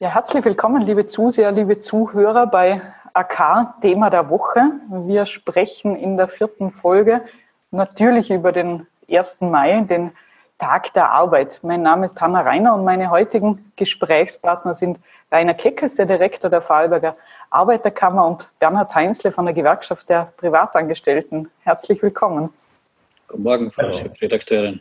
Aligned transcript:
Ja, 0.00 0.08
herzlich 0.08 0.44
willkommen, 0.44 0.82
liebe 0.82 1.06
Zuseher, 1.06 1.52
liebe 1.52 1.78
Zuhörer 1.78 2.48
bei 2.48 2.82
AK 3.12 3.80
Thema 3.80 4.10
der 4.10 4.28
Woche. 4.28 4.60
Wir 4.90 5.24
sprechen 5.24 5.94
in 5.94 6.16
der 6.16 6.26
vierten 6.26 6.72
Folge 6.72 7.24
natürlich 7.70 8.32
über 8.32 8.50
den 8.50 8.88
1. 9.08 9.42
Mai, 9.42 9.82
den 9.88 10.10
Tag 10.58 10.92
der 10.94 11.12
Arbeit. 11.12 11.60
Mein 11.62 11.82
Name 11.82 12.06
ist 12.06 12.20
Hanna 12.20 12.40
Reiner 12.40 12.74
und 12.74 12.82
meine 12.82 13.08
heutigen 13.10 13.70
Gesprächspartner 13.76 14.74
sind 14.74 14.98
Rainer 15.30 15.54
Keckes, 15.54 15.94
der 15.94 16.06
Direktor 16.06 16.50
der 16.50 16.60
Vorarlberger 16.60 17.16
Arbeiterkammer 17.50 18.26
und 18.26 18.50
Bernhard 18.58 18.92
Heinzle 18.96 19.30
von 19.30 19.44
der 19.44 19.54
Gewerkschaft 19.54 20.08
der 20.08 20.32
Privatangestellten. 20.38 21.48
Herzlich 21.60 22.02
willkommen. 22.02 22.52
Guten 23.28 23.44
Morgen, 23.44 23.70
Frau 23.70 23.92
Chefredakteurin. 23.92 24.80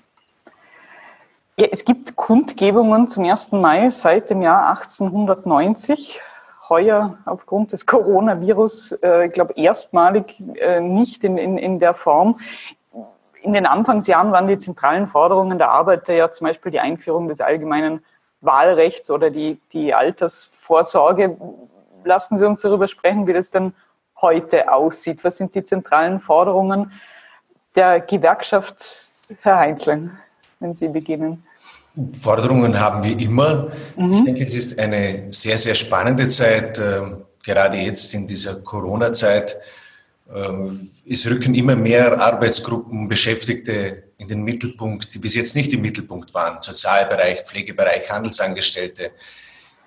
Ja, 1.55 1.67
es 1.71 1.85
gibt 1.85 2.15
Kundgebungen 2.15 3.07
zum 3.07 3.25
1. 3.25 3.51
Mai 3.51 3.91
seit 3.91 4.31
dem 4.31 4.41
Jahr 4.41 4.69
1890. 4.69 6.19
Heuer 6.67 7.19
aufgrund 7.25 7.73
des 7.73 7.85
Coronavirus, 7.85 8.93
äh, 9.03 9.27
ich 9.27 9.33
glaube, 9.33 9.53
erstmalig 9.53 10.41
äh, 10.55 10.79
nicht 10.79 11.23
in, 11.23 11.37
in, 11.37 11.59
in 11.59 11.77
der 11.77 11.93
Form. 11.93 12.39
In 13.43 13.53
den 13.53 13.67
Anfangsjahren 13.67 14.31
waren 14.31 14.47
die 14.47 14.57
zentralen 14.57 15.05
Forderungen 15.05 15.59
der 15.59 15.69
Arbeiter 15.69 16.13
ja 16.13 16.31
zum 16.31 16.47
Beispiel 16.47 16.71
die 16.71 16.79
Einführung 16.79 17.27
des 17.27 17.39
allgemeinen 17.39 18.03
Wahlrechts 18.41 19.11
oder 19.11 19.29
die, 19.29 19.61
die 19.73 19.93
Altersvorsorge. 19.93 21.37
Lassen 22.03 22.39
Sie 22.39 22.47
uns 22.47 22.61
darüber 22.61 22.87
sprechen, 22.87 23.27
wie 23.27 23.33
das 23.33 23.51
denn 23.51 23.75
heute 24.19 24.71
aussieht. 24.71 25.23
Was 25.23 25.37
sind 25.37 25.53
die 25.53 25.63
zentralen 25.63 26.19
Forderungen 26.19 26.91
der 27.75 27.99
Gewerkschaft, 27.99 28.83
Herr 29.43 29.59
Heinzlein? 29.59 30.17
Wenn 30.63 30.75
Sie 30.75 30.87
beginnen? 30.87 31.43
Forderungen 32.19 32.79
haben 32.79 33.03
wir 33.03 33.19
immer. 33.19 33.71
Mhm. 33.95 34.13
Ich 34.13 34.23
denke, 34.23 34.43
es 34.43 34.55
ist 34.55 34.79
eine 34.79 35.31
sehr, 35.31 35.57
sehr 35.57 35.75
spannende 35.75 36.27
Zeit, 36.27 36.79
ähm, 36.79 37.17
gerade 37.43 37.77
jetzt 37.77 38.11
in 38.15 38.25
dieser 38.25 38.55
Corona-Zeit. 38.61 39.57
Ähm, 40.33 40.89
es 41.07 41.29
rücken 41.29 41.53
immer 41.53 41.75
mehr 41.75 42.19
Arbeitsgruppen, 42.19 43.07
Beschäftigte 43.07 44.03
in 44.17 44.27
den 44.27 44.41
Mittelpunkt, 44.41 45.13
die 45.13 45.19
bis 45.19 45.35
jetzt 45.35 45.55
nicht 45.55 45.71
im 45.73 45.81
Mittelpunkt 45.81 46.33
waren. 46.33 46.59
Sozialbereich, 46.59 47.41
Pflegebereich, 47.41 48.09
Handelsangestellte. 48.09 49.11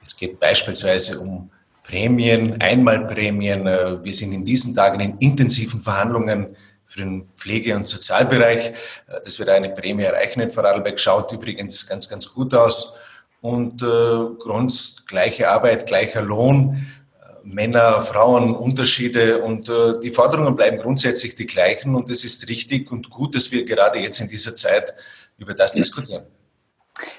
Es 0.01 0.17
geht 0.17 0.39
beispielsweise 0.39 1.19
um 1.19 1.51
Prämien, 1.83 2.61
Einmalprämien. 2.61 3.67
Äh, 3.67 4.05
wir 4.05 4.13
sind 4.13 4.33
in 4.33 4.45
diesen 4.45 4.75
Tagen 4.75 5.01
in 5.01 5.19
intensiven 5.19 5.81
Verhandlungen 5.81 6.55
für 6.97 7.05
den 7.05 7.29
Pflege- 7.37 7.77
und 7.77 7.87
Sozialbereich, 7.87 8.69
äh, 8.69 9.21
dass 9.23 9.39
wir 9.39 9.47
da 9.47 9.55
eine 9.55 9.71
Prämie 9.71 10.05
erreichen 10.05 10.41
in 10.41 10.51
Vorarlberg. 10.51 10.99
Schaut 10.99 11.33
übrigens 11.33 11.87
ganz, 11.87 12.09
ganz 12.09 12.33
gut 12.33 12.55
aus. 12.55 12.97
Und 13.41 13.83
äh, 13.83 13.87
Grund, 13.87 15.05
gleiche 15.07 15.49
Arbeit, 15.51 15.87
gleicher 15.87 16.23
Lohn, 16.23 16.87
äh, 17.21 17.25
Männer, 17.45 18.01
Frauen, 18.03 18.57
Unterschiede 18.57 19.43
und 19.43 19.69
äh, 19.69 20.01
die 20.03 20.11
Forderungen 20.11 20.57
bleiben 20.57 20.79
grundsätzlich 20.79 21.35
die 21.37 21.47
gleichen 21.47 21.95
und 21.95 22.11
es 22.11 22.25
ist 22.25 22.49
richtig 22.49 22.91
und 22.91 23.11
gut, 23.11 23.35
dass 23.35 23.53
wir 23.53 23.65
gerade 23.65 23.99
jetzt 23.99 24.21
in 24.21 24.29
dieser 24.29 24.57
Zeit 24.57 24.95
über 25.39 25.55
das 25.55 25.75
diskutieren. 25.75 26.25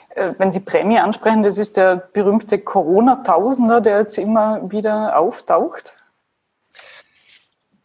Äh, 0.09 0.33
wenn 0.39 0.51
Sie 0.51 0.59
Prämie 0.59 0.99
ansprechen, 0.99 1.43
das 1.43 1.57
ist 1.59 1.77
der 1.77 1.95
berühmte 2.11 2.57
Corona-Tausender, 2.57 3.79
der 3.79 3.99
jetzt 3.99 4.17
immer 4.17 4.69
wieder 4.71 5.17
auftaucht. 5.17 5.93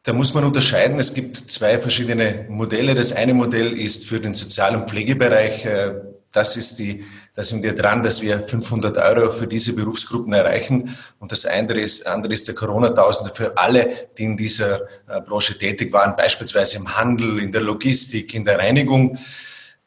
Da 0.04 0.12
muss 0.12 0.34
man 0.34 0.42
unterscheiden. 0.42 0.98
Es 0.98 1.14
gibt 1.14 1.36
zwei 1.36 1.78
verschiedene 1.78 2.46
Modelle. 2.48 2.94
Das 2.94 3.12
eine 3.12 3.34
Modell 3.34 3.78
ist 3.78 4.08
für 4.08 4.18
den 4.18 4.34
Sozial- 4.34 4.74
und 4.74 4.88
Pflegebereich. 4.88 5.64
Äh, 5.64 5.94
das 6.32 6.56
ist 6.56 6.78
die, 6.78 7.04
da 7.34 7.42
sind 7.44 7.62
wir 7.62 7.74
dran, 7.74 8.02
dass 8.02 8.20
wir 8.20 8.40
500 8.40 8.96
Euro 8.96 9.30
für 9.30 9.46
diese 9.46 9.76
Berufsgruppen 9.76 10.32
erreichen. 10.32 10.96
Und 11.20 11.30
das 11.30 11.46
andere 11.46 11.80
ist, 11.80 12.04
andere 12.06 12.32
ist 12.32 12.48
der 12.48 12.56
Corona-Tausender 12.56 13.32
für 13.32 13.56
alle, 13.56 14.08
die 14.18 14.24
in 14.24 14.36
dieser 14.36 14.80
äh, 15.06 15.20
Branche 15.24 15.56
tätig 15.56 15.92
waren, 15.92 16.16
beispielsweise 16.16 16.78
im 16.78 16.96
Handel, 16.96 17.38
in 17.38 17.52
der 17.52 17.60
Logistik, 17.60 18.34
in 18.34 18.44
der 18.44 18.58
Reinigung. 18.58 19.18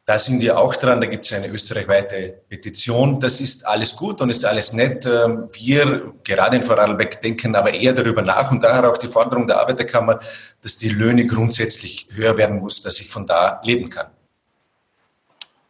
Da 0.07 0.19
sind 0.19 0.39
wir 0.39 0.59
auch 0.59 0.75
dran, 0.75 1.01
da 1.01 1.07
gibt 1.07 1.25
es 1.25 1.33
eine 1.33 1.47
österreichweite 1.47 2.43
Petition. 2.47 3.19
Das 3.19 3.41
ist 3.41 3.65
alles 3.65 3.95
gut 3.95 4.21
und 4.21 4.29
ist 4.29 4.45
alles 4.45 4.71
nett. 4.73 5.07
Ähm, 5.07 5.47
wir, 5.51 6.13
gerade 6.23 6.57
in 6.57 6.63
Vorarlberg, 6.63 7.19
denken 7.21 7.55
aber 7.55 7.73
eher 7.73 7.93
darüber 7.93 8.21
nach 8.21 8.51
und 8.51 8.63
daher 8.63 8.87
auch 8.87 8.99
die 8.99 9.07
Forderung 9.07 9.47
der 9.47 9.59
Arbeiterkammer, 9.59 10.19
dass 10.61 10.77
die 10.77 10.89
Löhne 10.89 11.25
grundsätzlich 11.25 12.07
höher 12.13 12.37
werden 12.37 12.59
muss, 12.59 12.83
dass 12.83 13.01
ich 13.01 13.09
von 13.09 13.25
da 13.25 13.59
leben 13.63 13.89
kann. 13.89 14.07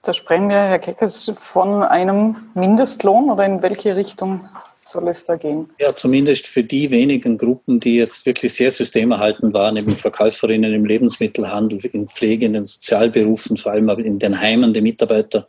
Da 0.02 0.14
sprechen 0.14 0.50
wir, 0.50 0.58
Herr 0.58 0.80
Keckers, 0.80 1.32
von 1.40 1.82
einem 1.82 2.52
Mindestlohn 2.56 3.32
oder 3.32 3.46
in 3.46 3.62
welche 3.62 3.96
Richtung 3.96 4.50
soll 4.96 5.08
es 5.10 5.26
da 5.26 5.36
gehen? 5.36 5.70
Ja, 5.80 5.96
zumindest 5.96 6.48
für 6.48 6.64
die 6.64 6.90
wenigen 6.90 7.38
Gruppen, 7.38 7.80
die 7.80 7.98
jetzt 7.98 8.26
wirklich 8.26 8.54
sehr 8.54 8.72
systemerhalten 8.72 9.54
waren, 9.54 9.78
eben 9.78 9.96
Verkäuferinnen 9.96 10.74
im 10.74 10.86
Lebensmittelhandel, 10.86 11.80
in 11.86 12.08
Pflege, 12.10 12.46
in 12.46 12.54
den 12.54 12.64
Sozialberufen, 12.64 13.58
vor 13.58 13.74
allem 13.74 13.90
in 14.00 14.20
den 14.20 14.40
Heimen, 14.40 14.74
die 14.74 14.82
Mitarbeiter. 14.82 15.48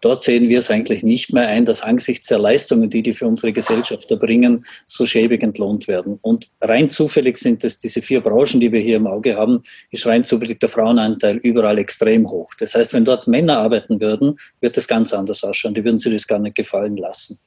Dort 0.00 0.22
sehen 0.22 0.48
wir 0.48 0.58
es 0.58 0.70
eigentlich 0.70 1.02
nicht 1.02 1.32
mehr 1.32 1.48
ein, 1.48 1.64
dass 1.64 1.82
angesichts 1.82 2.28
der 2.28 2.38
Leistungen, 2.38 2.90
die 2.90 3.02
die 3.02 3.14
für 3.14 3.26
unsere 3.26 3.52
Gesellschaft 3.52 4.10
erbringen, 4.10 4.64
so 4.86 5.06
schäbig 5.06 5.42
entlohnt 5.42 5.88
werden. 5.88 6.18
Und 6.22 6.50
rein 6.60 6.90
zufällig 6.90 7.38
sind 7.38 7.64
es 7.64 7.78
diese 7.78 8.02
vier 8.02 8.20
Branchen, 8.20 8.60
die 8.60 8.72
wir 8.72 8.80
hier 8.80 8.96
im 8.96 9.06
Auge 9.06 9.36
haben, 9.36 9.62
ist 9.90 10.06
rein 10.06 10.24
zufällig 10.24 10.60
der 10.60 10.68
Frauenanteil 10.68 11.36
überall 11.36 11.78
extrem 11.78 12.28
hoch. 12.28 12.50
Das 12.58 12.74
heißt, 12.74 12.92
wenn 12.92 13.04
dort 13.04 13.26
Männer 13.26 13.58
arbeiten 13.58 14.00
würden, 14.00 14.36
wird 14.60 14.76
das 14.76 14.86
ganz 14.86 15.12
anders 15.12 15.42
ausschauen. 15.44 15.74
Die 15.74 15.84
würden 15.84 15.98
sich 15.98 16.12
das 16.12 16.26
gar 16.26 16.38
nicht 16.38 16.56
gefallen 16.56 16.96
lassen. 16.96 17.38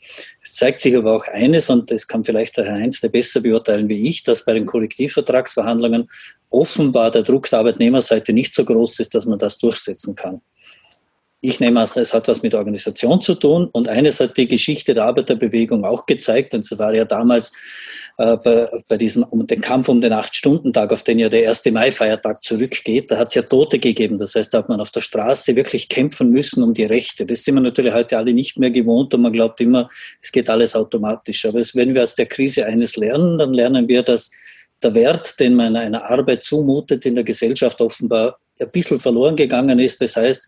Es 0.45 0.53
zeigt 0.53 0.79
sich 0.79 0.95
aber 0.95 1.15
auch 1.15 1.27
eines, 1.27 1.71
und 1.71 1.89
das 1.89 2.07
kann 2.07 2.23
vielleicht 2.23 2.55
der 2.55 2.65
Herr 2.65 2.75
Heinzle 2.75 3.09
besser 3.09 3.41
beurteilen 3.41 3.89
wie 3.89 4.07
ich, 4.07 4.21
dass 4.21 4.45
bei 4.45 4.53
den 4.53 4.67
Kollektivvertragsverhandlungen 4.67 6.07
offenbar 6.51 7.09
der 7.09 7.23
Druck 7.23 7.49
der 7.49 7.59
Arbeitnehmerseite 7.59 8.31
nicht 8.31 8.53
so 8.53 8.63
groß 8.63 8.99
ist, 8.99 9.15
dass 9.15 9.25
man 9.25 9.39
das 9.39 9.57
durchsetzen 9.57 10.15
kann. 10.15 10.41
Ich 11.47 11.59
nehme 11.59 11.79
an, 11.79 11.87
es 11.95 12.13
hat 12.13 12.27
was 12.27 12.41
mit 12.41 12.55
Organisation 12.55 13.21
zu 13.21 13.35
tun. 13.35 13.69
Und 13.71 13.87
eines 13.87 14.19
hat 14.19 14.35
die 14.35 14.47
Geschichte 14.47 14.93
der 14.95 15.05
Arbeiterbewegung 15.05 15.85
auch 15.85 16.05
gezeigt. 16.05 16.53
Und 16.55 16.63
es 16.63 16.77
war 16.79 16.93
ja 16.93 17.05
damals 17.05 17.51
äh, 18.17 18.35
bei, 18.37 18.67
bei, 18.87 18.97
diesem 18.97 19.23
um 19.23 19.45
den 19.45 19.61
Kampf 19.61 19.87
um 19.87 20.01
den 20.01 20.11
Acht-Stunden-Tag, 20.11 20.91
auf 20.91 21.03
den 21.03 21.19
ja 21.19 21.29
der 21.29 21.47
1. 21.47 21.65
Mai-Feiertag 21.65 22.41
zurückgeht, 22.41 23.11
da 23.11 23.17
hat 23.17 23.27
es 23.27 23.35
ja 23.35 23.43
Tote 23.43 23.77
gegeben. 23.77 24.17
Das 24.17 24.33
heißt, 24.33 24.53
da 24.53 24.59
hat 24.59 24.69
man 24.69 24.81
auf 24.81 24.89
der 24.89 25.01
Straße 25.01 25.55
wirklich 25.55 25.87
kämpfen 25.87 26.31
müssen 26.31 26.63
um 26.63 26.73
die 26.73 26.85
Rechte. 26.85 27.25
Das 27.25 27.43
sind 27.43 27.55
wir 27.55 27.61
natürlich 27.61 27.93
heute 27.93 28.17
alle 28.17 28.33
nicht 28.33 28.57
mehr 28.57 28.71
gewohnt 28.71 29.13
und 29.13 29.21
man 29.21 29.33
glaubt 29.33 29.61
immer, 29.61 29.87
es 30.21 30.31
geht 30.31 30.49
alles 30.49 30.75
automatisch. 30.75 31.45
Aber 31.45 31.61
wenn 31.73 31.93
wir 31.93 32.03
aus 32.03 32.15
der 32.15 32.25
Krise 32.25 32.65
eines 32.65 32.95
lernen, 32.95 33.37
dann 33.37 33.53
lernen 33.53 33.87
wir, 33.87 34.01
dass 34.01 34.31
der 34.81 34.95
Wert, 34.95 35.39
den 35.39 35.55
man 35.55 35.75
einer 35.75 36.09
Arbeit 36.09 36.43
zumutet, 36.43 37.05
in 37.05 37.15
der 37.15 37.23
Gesellschaft 37.23 37.81
offenbar 37.81 38.37
ein 38.59 38.71
bisschen 38.71 38.99
verloren 38.99 39.35
gegangen 39.35 39.79
ist. 39.79 40.01
Das 40.01 40.15
heißt, 40.15 40.47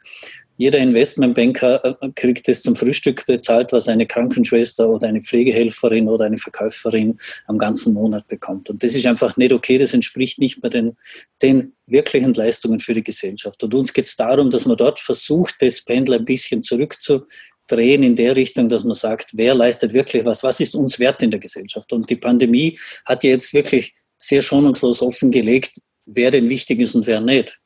jeder 0.58 0.80
Investmentbanker 0.80 1.98
äh, 2.02 2.10
kriegt 2.16 2.50
es 2.50 2.64
zum 2.64 2.76
Frühstück 2.76 3.26
bezahlt, 3.28 3.72
was 3.72 3.88
eine 3.88 4.08
Krankenschwester 4.08 4.90
oder 4.90 5.08
eine 5.08 5.22
Pflegehelferin 5.22 6.10
oder 6.10 6.26
eine 6.26 6.38
Verkäuferin 6.38 7.18
am 7.46 7.58
ganzen 7.60 7.94
Monat 7.94 8.28
bekommt. 8.28 8.70
Und 8.70 8.84
das 8.84 8.96
ist 8.96 9.06
einfach 9.06 9.38
nicht 9.38 9.54
okay, 9.54 9.78
das 9.78 9.94
entspricht 9.94 10.40
nicht 10.40 10.62
mehr 10.62 10.72
den, 10.72 10.98
den 11.42 11.74
wirklichen 11.86 12.34
Leistungen 12.34 12.80
für 12.80 12.96
die 12.96 13.04
Gesellschaft. 13.04 13.64
Und 13.64 13.74
uns 13.76 13.94
geht 13.94 14.06
es 14.06 14.16
darum, 14.16 14.50
dass 14.50 14.66
man 14.66 14.78
dort 14.78 15.00
versucht, 15.00 15.56
das 15.60 15.82
Pendel 15.82 16.16
ein 16.16 16.26
bisschen 16.26 16.64
zurückzudrehen 16.64 18.02
in 18.02 18.16
der 18.16 18.36
Richtung, 18.36 18.68
dass 18.68 18.84
man 18.84 18.96
sagt, 18.96 19.30
wer 19.34 19.54
leistet 19.54 19.94
wirklich 19.94 20.26
was, 20.26 20.42
was 20.42 20.60
ist 20.60 20.76
uns 20.76 20.98
wert 20.98 21.22
in 21.22 21.30
der 21.32 21.40
Gesellschaft. 21.40 21.94
Und 21.94 22.10
die 22.10 22.16
Pandemie 22.16 22.78
hat 23.06 23.24
jetzt 23.24 23.54
wirklich 23.54 23.94
sehr 24.18 24.42
schonungslos 24.42 25.04
offengelegt, 25.04 25.78
wer 26.08 26.32
denn 26.32 26.50
wichtig 26.50 26.82
ist 26.82 26.96
und 26.96 27.06
wer 27.06 27.22
nicht. 27.22 27.60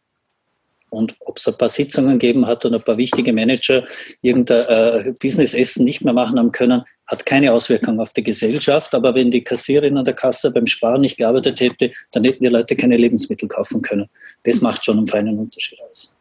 Und 0.91 1.15
ob 1.21 1.37
es 1.37 1.47
ein 1.47 1.57
paar 1.57 1.69
Sitzungen 1.69 2.19
gegeben 2.19 2.45
hat 2.45 2.65
und 2.65 2.75
ein 2.75 2.81
paar 2.81 2.97
wichtige 2.97 3.31
Manager 3.31 3.81
irgendein 4.21 4.65
äh, 4.67 5.13
Business-Essen 5.21 5.85
nicht 5.85 6.03
mehr 6.03 6.13
machen 6.13 6.37
haben 6.37 6.51
können, 6.51 6.83
hat 7.07 7.25
keine 7.25 7.53
Auswirkung 7.53 8.01
auf 8.01 8.11
die 8.11 8.23
Gesellschaft. 8.23 8.93
Aber 8.93 9.15
wenn 9.15 9.31
die 9.31 9.41
Kassiererin 9.41 9.97
an 9.97 10.03
der 10.03 10.13
Kasse 10.13 10.51
beim 10.51 10.67
Sparen 10.67 11.01
nicht 11.01 11.17
gearbeitet 11.17 11.61
hätte, 11.61 11.91
dann 12.11 12.25
hätten 12.25 12.43
die 12.43 12.49
Leute 12.49 12.75
keine 12.75 12.97
Lebensmittel 12.97 13.47
kaufen 13.47 13.81
können. 13.81 14.09
Das 14.43 14.59
macht 14.59 14.83
schon 14.83 14.97
einen 14.97 15.07
feinen 15.07 15.39
Unterschied 15.39 15.79
aus. 15.89 16.13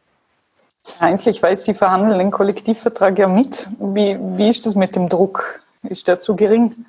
Einzel, 1.01 1.33
ich 1.33 1.43
weiß, 1.43 1.65
Sie 1.65 1.75
verhandeln 1.75 2.21
den 2.21 2.31
Kollektivvertrag 2.31 3.19
ja 3.19 3.27
mit. 3.27 3.67
Wie, 3.81 4.17
wie 4.37 4.49
ist 4.49 4.67
das 4.67 4.77
mit 4.77 4.95
dem 4.95 5.09
Druck? 5.09 5.61
Ist 5.89 6.07
der 6.07 6.21
zu 6.21 6.37
gering? 6.37 6.85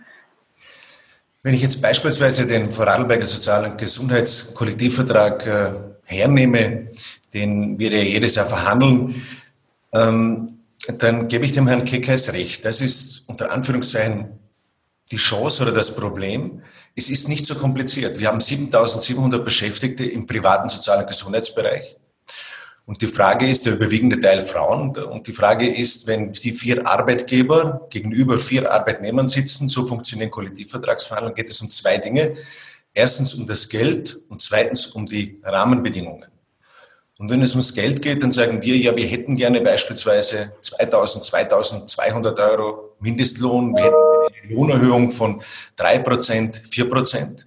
Wenn 1.44 1.56
ich 1.56 1.64
jetzt 1.64 1.82
beispielsweise 1.82 2.46
den 2.46 2.72
Vorarlberger 2.72 3.26
Sozial- 3.26 3.66
und 3.66 3.78
Gesundheitskollektivvertrag 3.80 5.48
äh, 5.48 5.72
hernehme, 6.04 6.90
den 7.34 7.80
wir 7.80 7.92
ja 7.92 8.04
jedes 8.04 8.36
Jahr 8.36 8.48
verhandeln, 8.48 9.22
ähm, 9.94 10.60
dann 10.98 11.28
gebe 11.28 11.46
ich 11.46 11.52
dem 11.52 11.68
Herrn 11.68 11.86
Keckheis 11.86 12.34
recht. 12.34 12.66
Das 12.66 12.82
ist 12.82 13.24
unter 13.28 13.52
Anführungszeichen 13.52 14.40
die 15.12 15.18
Chance 15.18 15.64
oder 15.64 15.72
das 15.72 15.96
Problem. 15.96 16.62
Es 16.96 17.10
ist 17.10 17.30
nicht 17.30 17.46
so 17.46 17.56
kompliziert. 17.56 18.20
Wir 18.20 18.30
haben 18.30 18.40
7700 18.40 19.46
Beschäftigte 19.46 20.06
im 20.06 20.26
privaten 20.26 20.70
sozialen 20.70 21.06
Gesundheitsbereich. 21.06 21.98
Und 22.86 23.02
die 23.02 23.08
Frage 23.08 23.48
ist, 23.48 23.66
der 23.66 23.74
überwiegende 23.74 24.20
Teil 24.20 24.42
Frauen. 24.42 24.96
Und 24.98 25.28
die 25.28 25.34
Frage 25.34 25.68
ist, 25.74 26.08
wenn 26.08 26.32
die 26.32 26.52
vier 26.52 26.86
Arbeitgeber 26.88 27.88
gegenüber 27.90 28.38
vier 28.40 28.72
Arbeitnehmern 28.72 29.28
sitzen, 29.28 29.70
so 29.70 29.86
funktionieren 29.86 30.32
Kollektivvertragsverhandlungen, 30.32 31.36
geht 31.36 31.50
es 31.50 31.62
um 31.62 31.70
zwei 31.70 31.98
Dinge. 31.98 32.36
Erstens 32.94 33.34
um 33.36 33.48
das 33.48 33.70
Geld 33.70 34.20
und 34.28 34.42
zweitens 34.42 34.88
um 34.88 35.06
die 35.06 35.40
Rahmenbedingungen. 35.44 36.31
Und 37.22 37.30
wenn 37.30 37.44
es 37.44 37.52
ums 37.52 37.76
Geld 37.76 38.02
geht, 38.02 38.24
dann 38.24 38.32
sagen 38.32 38.64
wir, 38.64 38.76
ja, 38.78 38.96
wir 38.96 39.06
hätten 39.06 39.36
gerne 39.36 39.62
beispielsweise 39.62 40.54
2000, 40.64 41.24
2200 41.24 42.40
Euro 42.40 42.96
Mindestlohn, 43.00 43.76
wir 43.76 43.84
hätten 43.84 43.96
eine 44.44 44.56
Lohnerhöhung 44.56 45.12
von 45.12 45.44
drei 45.76 46.00
Prozent, 46.00 46.64
vier 46.68 46.90
Prozent. 46.90 47.46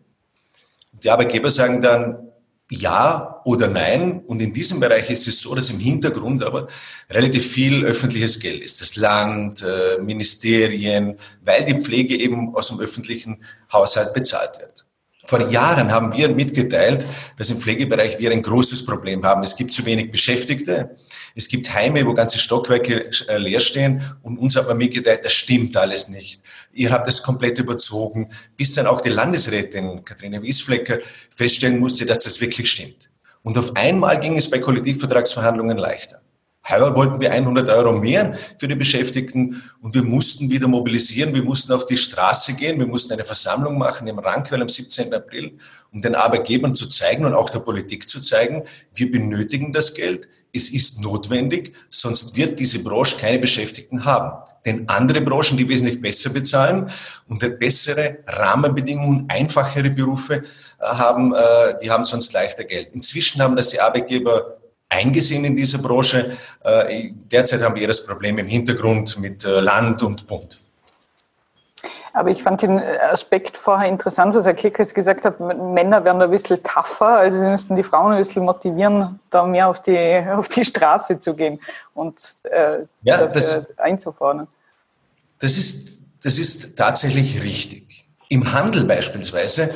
Die 0.93 1.11
Arbeitgeber 1.11 1.51
sagen 1.51 1.83
dann, 1.83 2.29
ja 2.71 3.41
oder 3.45 3.67
nein. 3.67 4.23
Und 4.29 4.41
in 4.41 4.53
diesem 4.53 4.79
Bereich 4.79 5.11
ist 5.11 5.27
es 5.27 5.41
so, 5.41 5.57
dass 5.57 5.71
im 5.71 5.81
Hintergrund 5.81 6.45
aber 6.45 6.69
relativ 7.11 7.51
viel 7.51 7.85
öffentliches 7.85 8.39
Geld 8.39 8.63
ist. 8.63 8.81
Das 8.81 8.95
Land, 8.95 9.61
äh, 9.63 10.01
Ministerien, 10.01 11.19
weil 11.43 11.65
die 11.65 11.81
Pflege 11.81 12.17
eben 12.17 12.55
aus 12.55 12.69
dem 12.69 12.79
öffentlichen 12.79 13.43
Haushalt 13.73 14.15
bezahlt 14.15 14.57
wird. 14.61 14.87
Vor 15.27 15.51
Jahren 15.51 15.91
haben 15.91 16.13
wir 16.13 16.29
mitgeteilt, 16.29 17.05
dass 17.39 17.51
im 17.51 17.59
Pflegebereich 17.59 18.19
wir 18.19 18.31
ein 18.31 18.43
großes 18.43 18.85
Problem 18.85 19.25
haben. 19.25 19.43
Es 19.43 19.57
gibt 19.57 19.73
zu 19.73 19.87
wenig 19.87 20.11
Beschäftigte. 20.11 20.97
Es 21.35 21.49
gibt 21.49 21.73
Heime, 21.75 22.07
wo 22.07 22.13
ganze 22.13 22.39
Stockwerke 22.39 23.11
äh, 23.29 23.39
leer 23.39 23.61
stehen. 23.61 24.03
Und 24.23 24.39
uns 24.39 24.55
hat 24.57 24.69
man 24.69 24.77
mitgeteilt, 24.77 25.25
das 25.25 25.33
stimmt 25.33 25.77
alles 25.77 26.09
nicht. 26.09 26.43
Ihr 26.73 26.91
habt 26.91 27.09
es 27.09 27.23
komplett 27.23 27.59
überzogen, 27.59 28.29
bis 28.57 28.75
dann 28.75 28.87
auch 28.87 29.01
die 29.01 29.09
Landesrätin 29.09 30.05
Katharina 30.05 30.43
Wiesflecker 30.43 30.99
feststellen 31.31 31.79
musste, 31.79 32.05
dass 32.05 32.21
das 32.21 32.41
wirklich 32.41 32.71
stimmt. 32.71 33.11
Und 33.43 33.57
auf 33.59 33.77
einmal 33.77 34.21
ging 34.21 34.37
es 34.37 34.51
bei 34.51 34.59
Kollektivvertragsverhandlungen 34.59 35.79
leichter. 35.79 36.24
Heuer 36.69 36.97
wollten 36.97 37.21
wir 37.21 37.31
100 37.31 37.69
Euro 37.69 37.93
mehr 37.93 38.39
für 38.59 38.69
die 38.69 38.75
Beschäftigten 38.75 39.63
und 39.83 39.95
wir 39.95 40.03
mussten 40.03 40.51
wieder 40.51 40.67
mobilisieren. 40.67 41.35
Wir 41.35 41.43
mussten 41.43 41.73
auf 41.73 41.87
die 41.87 41.99
Straße 41.99 42.55
gehen. 42.55 42.79
Wir 42.79 42.87
mussten 42.87 43.13
eine 43.13 43.25
Versammlung 43.25 43.77
machen 43.77 44.09
im 44.09 44.19
Rankwell 44.19 44.63
am 44.63 44.69
17. 44.69 45.13
April, 45.13 45.59
um 45.93 46.01
den 46.01 46.15
Arbeitgebern 46.15 46.75
zu 46.75 46.89
zeigen 46.89 47.27
und 47.27 47.35
auch 47.35 47.51
der 47.51 47.59
Politik 47.59 48.09
zu 48.09 48.21
zeigen, 48.21 48.63
wir 48.95 49.13
benötigen 49.13 49.73
das 49.73 49.93
Geld. 49.95 50.29
Es 50.55 50.71
ist 50.71 51.01
notwendig, 51.01 51.75
sonst 51.91 52.37
wird 52.37 52.59
diese 52.59 52.83
Branche 52.83 53.17
keine 53.19 53.39
Beschäftigten 53.39 54.05
haben. 54.05 54.43
Denn 54.65 54.89
andere 54.89 55.21
Branchen, 55.21 55.59
die 55.59 55.69
wesentlich 55.69 56.01
besser 56.01 56.31
bezahlen 56.31 56.91
und 57.29 57.59
bessere 57.59 58.19
Rahmenbedingungen, 58.27 59.27
einfachere 59.29 59.91
Berufe 59.91 60.37
äh, 60.37 60.43
haben, 60.81 61.35
äh, 61.35 61.75
die 61.83 61.91
haben 61.91 62.05
sonst 62.05 62.33
leichter 62.33 62.65
Geld. 62.65 62.93
Inzwischen 62.93 63.43
haben 63.43 63.57
das 63.57 63.69
die 63.69 63.81
Arbeitgeber 63.81 64.57
eingesehen 64.89 65.45
in 65.45 65.57
dieser 65.57 65.79
Branche. 65.79 66.37
Äh, 66.63 67.11
derzeit 67.31 67.63
haben 67.63 67.75
wir 67.75 67.89
das 67.89 68.05
Problem 68.05 68.39
im 68.39 68.47
Hintergrund 68.47 69.19
mit 69.19 69.45
äh, 69.45 69.61
Land 69.61 70.03
und 70.03 70.27
Bund. 70.27 70.61
Aber 72.15 72.31
ich 72.31 72.45
fand 72.45 72.63
den 72.63 72.79
Aspekt 72.79 73.57
vorher 73.57 73.89
interessant, 73.89 74.37
was 74.37 74.47
Herr 74.47 74.55
Kirkes 74.55 74.95
gesagt 74.95 75.25
hat, 75.25 75.41
Männer 75.41 76.05
werden 76.05 76.23
ein 76.23 76.31
bisschen 76.31 76.63
tougher, 76.63 77.19
also 77.19 77.41
sie 77.41 77.49
müssten 77.49 77.75
die 77.75 77.83
Frauen 77.83 78.13
ein 78.13 78.19
bisschen 78.19 78.45
motivieren, 78.45 79.19
da 79.31 79.45
mehr 79.45 79.67
auf 79.67 79.83
die, 79.83 80.23
auf 80.33 80.49
die 80.49 80.65
Straße 80.65 81.19
zu 81.19 81.35
gehen 81.35 81.59
und 81.93 82.17
äh, 82.45 82.85
ja, 83.03 83.27
das, 83.27 83.69
einzufordern. 83.79 84.47
Das 85.41 85.59
ist, 85.59 86.03
das 86.23 86.39
ist 86.39 86.79
tatsächlich 86.79 87.43
richtig. 87.43 88.07
Im 88.29 88.53
Handel 88.53 88.85
beispielsweise, 88.85 89.75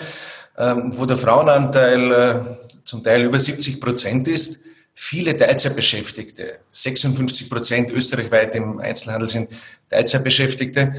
ähm, 0.57 0.93
wo 0.95 1.07
der 1.07 1.17
Frauenanteil 1.17 2.13
äh, 2.13 2.41
zum 2.85 3.03
Teil 3.03 3.25
über 3.25 3.41
70 3.41 3.81
Prozent 3.81 4.29
ist, 4.29 4.65
viele 5.01 5.37
Teilzeitbeschäftigte, 5.37 6.59
56 6.73 7.49
Prozent 7.49 7.93
österreichweit 7.93 8.57
im 8.57 8.81
Einzelhandel 8.81 9.29
sind 9.29 9.49
Teilzeitbeschäftigte. 9.89 10.97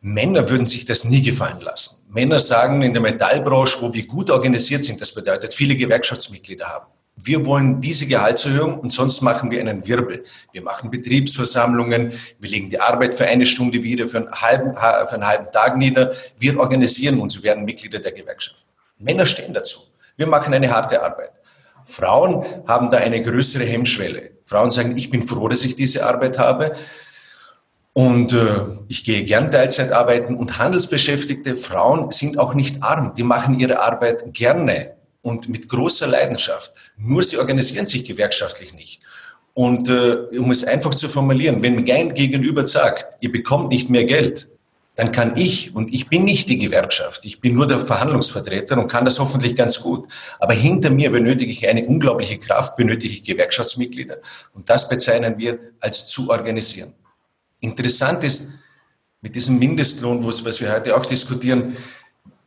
Männer 0.00 0.50
würden 0.50 0.66
sich 0.66 0.84
das 0.84 1.04
nie 1.04 1.22
gefallen 1.22 1.60
lassen. 1.60 2.06
Männer 2.10 2.40
sagen 2.40 2.82
in 2.82 2.92
der 2.92 3.00
Metallbranche, 3.00 3.80
wo 3.80 3.94
wir 3.94 4.04
gut 4.04 4.30
organisiert 4.30 4.84
sind, 4.84 5.00
das 5.00 5.14
bedeutet 5.14 5.54
viele 5.54 5.76
Gewerkschaftsmitglieder 5.76 6.66
haben. 6.66 6.86
Wir 7.14 7.46
wollen 7.46 7.78
diese 7.78 8.08
Gehaltserhöhung 8.08 8.80
und 8.80 8.92
sonst 8.92 9.20
machen 9.22 9.50
wir 9.52 9.60
einen 9.60 9.86
Wirbel. 9.86 10.24
Wir 10.52 10.62
machen 10.62 10.90
Betriebsversammlungen, 10.90 12.12
wir 12.40 12.50
legen 12.50 12.68
die 12.68 12.80
Arbeit 12.80 13.14
für 13.14 13.26
eine 13.26 13.46
Stunde 13.46 13.80
wieder, 13.80 14.08
für 14.08 14.18
einen 14.18 14.32
halben, 14.32 14.74
für 14.74 15.14
einen 15.14 15.26
halben 15.26 15.52
Tag 15.52 15.76
nieder. 15.76 16.12
Wir 16.36 16.58
organisieren 16.58 17.20
uns, 17.20 17.36
wir 17.36 17.44
werden 17.44 17.64
Mitglieder 17.64 18.00
der 18.00 18.12
Gewerkschaft. 18.12 18.66
Männer 18.98 19.24
stehen 19.24 19.54
dazu. 19.54 19.78
Wir 20.16 20.26
machen 20.26 20.52
eine 20.52 20.68
harte 20.68 21.00
Arbeit. 21.00 21.30
Frauen 21.86 22.44
haben 22.66 22.90
da 22.90 22.98
eine 22.98 23.22
größere 23.22 23.64
Hemmschwelle. 23.64 24.32
Frauen 24.44 24.70
sagen, 24.70 24.96
ich 24.96 25.10
bin 25.10 25.22
froh, 25.22 25.48
dass 25.48 25.64
ich 25.64 25.76
diese 25.76 26.04
Arbeit 26.04 26.38
habe. 26.38 26.76
Und 27.92 28.34
äh, 28.34 28.66
ich 28.88 29.04
gehe 29.04 29.24
gern 29.24 29.50
Teilzeit 29.50 29.90
arbeiten. 29.90 30.36
Und 30.36 30.58
Handelsbeschäftigte 30.58 31.56
Frauen 31.56 32.10
sind 32.10 32.38
auch 32.38 32.54
nicht 32.54 32.82
arm. 32.82 33.14
Die 33.16 33.22
machen 33.22 33.58
ihre 33.58 33.80
Arbeit 33.80 34.34
gerne 34.34 34.96
und 35.22 35.48
mit 35.48 35.68
großer 35.68 36.06
Leidenschaft. 36.06 36.72
Nur 36.98 37.22
sie 37.22 37.38
organisieren 37.38 37.86
sich 37.86 38.04
gewerkschaftlich 38.04 38.74
nicht. 38.74 39.02
Und 39.54 39.88
äh, 39.88 40.38
um 40.38 40.50
es 40.50 40.64
einfach 40.64 40.94
zu 40.94 41.08
formulieren, 41.08 41.62
wenn 41.62 41.76
mein 41.76 42.14
Gegenüber 42.14 42.66
sagt, 42.66 43.06
ihr 43.20 43.32
bekommt 43.32 43.70
nicht 43.70 43.88
mehr 43.88 44.04
Geld, 44.04 44.50
dann 44.96 45.12
kann 45.12 45.36
ich, 45.36 45.74
und 45.74 45.92
ich 45.92 46.08
bin 46.08 46.24
nicht 46.24 46.48
die 46.48 46.58
Gewerkschaft, 46.58 47.24
ich 47.26 47.40
bin 47.40 47.54
nur 47.54 47.66
der 47.66 47.78
Verhandlungsvertreter 47.78 48.78
und 48.78 48.88
kann 48.88 49.04
das 49.04 49.20
hoffentlich 49.20 49.54
ganz 49.54 49.80
gut, 49.80 50.08
aber 50.38 50.54
hinter 50.54 50.90
mir 50.90 51.12
benötige 51.12 51.50
ich 51.52 51.68
eine 51.68 51.84
unglaubliche 51.84 52.38
Kraft, 52.38 52.76
benötige 52.76 53.12
ich 53.12 53.22
Gewerkschaftsmitglieder 53.22 54.16
und 54.54 54.68
das 54.68 54.88
bezeichnen 54.88 55.38
wir 55.38 55.58
als 55.80 56.06
zu 56.06 56.30
organisieren. 56.30 56.94
Interessant 57.60 58.24
ist, 58.24 58.54
mit 59.20 59.34
diesem 59.34 59.58
Mindestlohn, 59.58 60.24
was 60.24 60.60
wir 60.60 60.72
heute 60.72 60.96
auch 60.96 61.04
diskutieren, 61.04 61.76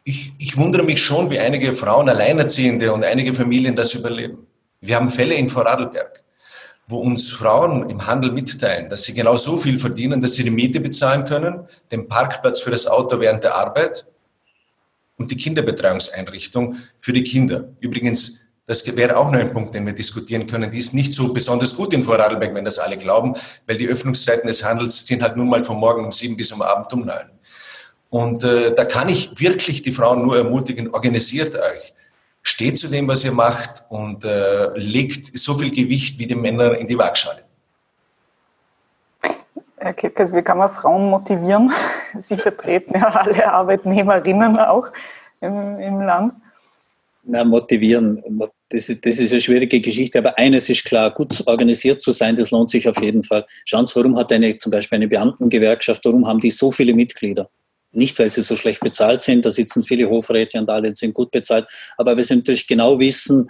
ich, 0.03 0.33
ich 0.39 0.57
wundere 0.57 0.83
mich 0.83 1.03
schon, 1.03 1.29
wie 1.29 1.37
einige 1.37 1.73
Frauen, 1.73 2.09
Alleinerziehende 2.09 2.91
und 2.91 3.03
einige 3.03 3.33
Familien 3.35 3.75
das 3.75 3.93
überleben. 3.93 4.47
Wir 4.81 4.95
haben 4.95 5.11
Fälle 5.11 5.35
in 5.35 5.49
Vorarlberg 5.49 6.23
wo 6.89 6.97
uns 6.97 7.29
Frauen 7.29 7.87
im 7.87 8.07
Handel 8.07 8.31
mitteilen, 8.31 8.89
dass 8.89 9.03
sie 9.03 9.13
genau 9.13 9.35
so 9.35 9.57
viel 9.57 9.77
verdienen, 9.77 10.19
dass 10.21 10.33
sie 10.33 10.43
die 10.43 10.49
Miete 10.49 10.79
bezahlen 10.79 11.23
können, 11.23 11.67
den 11.91 12.07
Parkplatz 12.07 12.61
für 12.61 12.71
das 12.71 12.87
Auto 12.87 13.19
während 13.19 13.43
der 13.43 13.55
Arbeit 13.55 14.07
und 15.15 15.29
die 15.29 15.37
Kinderbetreuungseinrichtung 15.37 16.77
für 16.99 17.13
die 17.13 17.23
Kinder. 17.23 17.69
Übrigens, 17.79 18.39
das 18.65 18.85
wäre 18.97 19.17
auch 19.17 19.31
noch 19.31 19.39
ein 19.39 19.53
Punkt, 19.53 19.75
den 19.75 19.85
wir 19.85 19.93
diskutieren 19.93 20.47
können. 20.47 20.71
Die 20.71 20.79
ist 20.79 20.95
nicht 20.95 21.13
so 21.13 21.31
besonders 21.31 21.75
gut 21.75 21.93
in 21.93 22.03
Vorarlberg, 22.03 22.55
wenn 22.55 22.65
das 22.65 22.79
alle 22.79 22.97
glauben, 22.97 23.35
weil 23.67 23.77
die 23.77 23.87
Öffnungszeiten 23.87 24.47
des 24.47 24.63
Handels 24.63 25.05
sind 25.05 25.21
halt 25.21 25.37
nun 25.37 25.47
mal 25.47 25.63
von 25.63 25.77
morgen 25.77 26.05
um 26.05 26.11
sieben 26.11 26.37
bis 26.37 26.51
um 26.51 26.63
Abend 26.63 26.91
um 26.91 27.05
neun. 27.05 27.29
Und 28.09 28.43
äh, 28.43 28.73
da 28.73 28.85
kann 28.85 29.09
ich 29.09 29.39
wirklich 29.39 29.83
die 29.83 29.91
Frauen 29.91 30.23
nur 30.23 30.37
ermutigen, 30.37 30.89
organisiert 30.91 31.55
euch 31.55 31.93
steht 32.41 32.77
zu 32.77 32.87
dem, 32.87 33.07
was 33.07 33.23
ihr 33.25 33.31
macht 33.31 33.83
und 33.89 34.23
äh, 34.23 34.77
legt 34.77 35.37
so 35.37 35.53
viel 35.53 35.71
Gewicht 35.71 36.19
wie 36.19 36.27
die 36.27 36.35
Männer 36.35 36.77
in 36.77 36.87
die 36.87 36.97
Waagschale. 36.97 37.43
Herr 39.77 39.93
Kirkes, 39.93 40.33
wie 40.33 40.41
kann 40.41 40.57
man 40.57 40.69
Frauen 40.69 41.09
motivieren? 41.09 41.71
Sie 42.19 42.37
vertreten 42.37 42.95
ja 42.95 43.07
alle 43.07 43.51
Arbeitnehmerinnen 43.51 44.59
auch 44.59 44.87
im, 45.41 45.79
im 45.79 46.01
Land. 46.01 46.33
Na, 47.23 47.43
motivieren, 47.43 48.23
das 48.69 48.89
ist, 48.89 49.05
das 49.05 49.19
ist 49.19 49.31
eine 49.31 49.41
schwierige 49.41 49.79
Geschichte, 49.81 50.19
aber 50.19 50.37
eines 50.37 50.69
ist 50.69 50.85
klar, 50.85 51.13
gut 51.13 51.43
organisiert 51.45 52.01
zu 52.01 52.11
sein, 52.11 52.35
das 52.35 52.51
lohnt 52.51 52.69
sich 52.69 52.87
auf 52.87 53.01
jeden 53.01 53.23
Fall. 53.23 53.45
Schauen 53.65 53.85
Sie, 53.85 53.95
warum 53.95 54.17
hat 54.17 54.31
eine, 54.31 54.55
zum 54.57 54.71
Beispiel 54.71 54.97
eine 54.97 55.07
Beamtengewerkschaft, 55.07 56.03
warum 56.05 56.27
haben 56.27 56.39
die 56.39 56.51
so 56.51 56.71
viele 56.71 56.93
Mitglieder? 56.93 57.49
Nicht, 57.91 58.19
weil 58.19 58.29
sie 58.29 58.41
so 58.41 58.55
schlecht 58.55 58.81
bezahlt 58.81 59.21
sind, 59.21 59.45
da 59.45 59.51
sitzen 59.51 59.83
viele 59.83 60.09
Hofräte 60.09 60.59
und 60.59 60.69
alle 60.69 60.95
sind 60.95 61.13
gut 61.13 61.31
bezahlt, 61.31 61.67
aber 61.97 62.15
weil 62.15 62.23
sie 62.23 62.35
natürlich 62.35 62.67
genau 62.67 62.99
wissen, 62.99 63.49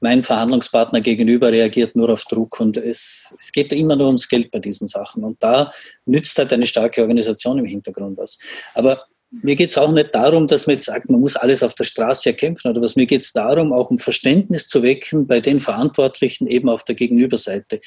mein 0.00 0.22
Verhandlungspartner 0.22 1.00
gegenüber 1.00 1.50
reagiert 1.50 1.96
nur 1.96 2.10
auf 2.10 2.24
Druck 2.24 2.60
und 2.60 2.76
es, 2.76 3.34
es 3.38 3.50
geht 3.50 3.72
immer 3.72 3.96
nur 3.96 4.08
ums 4.08 4.28
Geld 4.28 4.50
bei 4.50 4.58
diesen 4.58 4.88
Sachen. 4.88 5.24
Und 5.24 5.42
da 5.42 5.72
nützt 6.04 6.38
halt 6.38 6.52
eine 6.52 6.66
starke 6.66 7.00
Organisation 7.00 7.58
im 7.58 7.64
Hintergrund 7.64 8.18
was. 8.18 8.38
Aber 8.74 9.06
mir 9.30 9.56
geht 9.56 9.70
es 9.70 9.78
auch 9.78 9.90
nicht 9.90 10.14
darum, 10.14 10.46
dass 10.46 10.66
man 10.66 10.74
jetzt 10.74 10.86
sagt, 10.86 11.10
man 11.10 11.20
muss 11.20 11.36
alles 11.36 11.62
auf 11.62 11.74
der 11.74 11.84
Straße 11.84 12.28
erkämpfen, 12.30 12.70
oder 12.70 12.80
was 12.80 12.96
mir 12.96 13.06
geht 13.06 13.22
es 13.22 13.32
darum, 13.32 13.72
auch 13.72 13.90
um 13.90 13.98
Verständnis 13.98 14.68
zu 14.68 14.82
wecken 14.82 15.26
bei 15.26 15.40
den 15.40 15.58
Verantwortlichen 15.58 16.46
eben 16.46 16.68
auf 16.68 16.84
der 16.84 16.94
Gegenüberseite, 16.94 17.80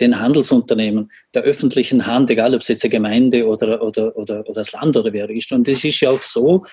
den 0.00 0.20
Handelsunternehmen, 0.20 1.10
der 1.34 1.42
öffentlichen 1.42 2.06
Hand, 2.06 2.30
egal 2.30 2.54
ob 2.54 2.60
es 2.60 2.68
jetzt 2.68 2.84
eine 2.84 2.90
Gemeinde 2.90 3.46
oder, 3.46 3.82
oder, 3.82 4.16
oder, 4.16 4.40
oder 4.40 4.54
das 4.54 4.72
Land 4.72 4.96
oder 4.96 5.12
wer 5.12 5.30
ist. 5.30 5.50
Und 5.52 5.66
es 5.68 5.82
ist 5.84 6.00
ja 6.00 6.10
auch 6.10 6.22
so, 6.22 6.64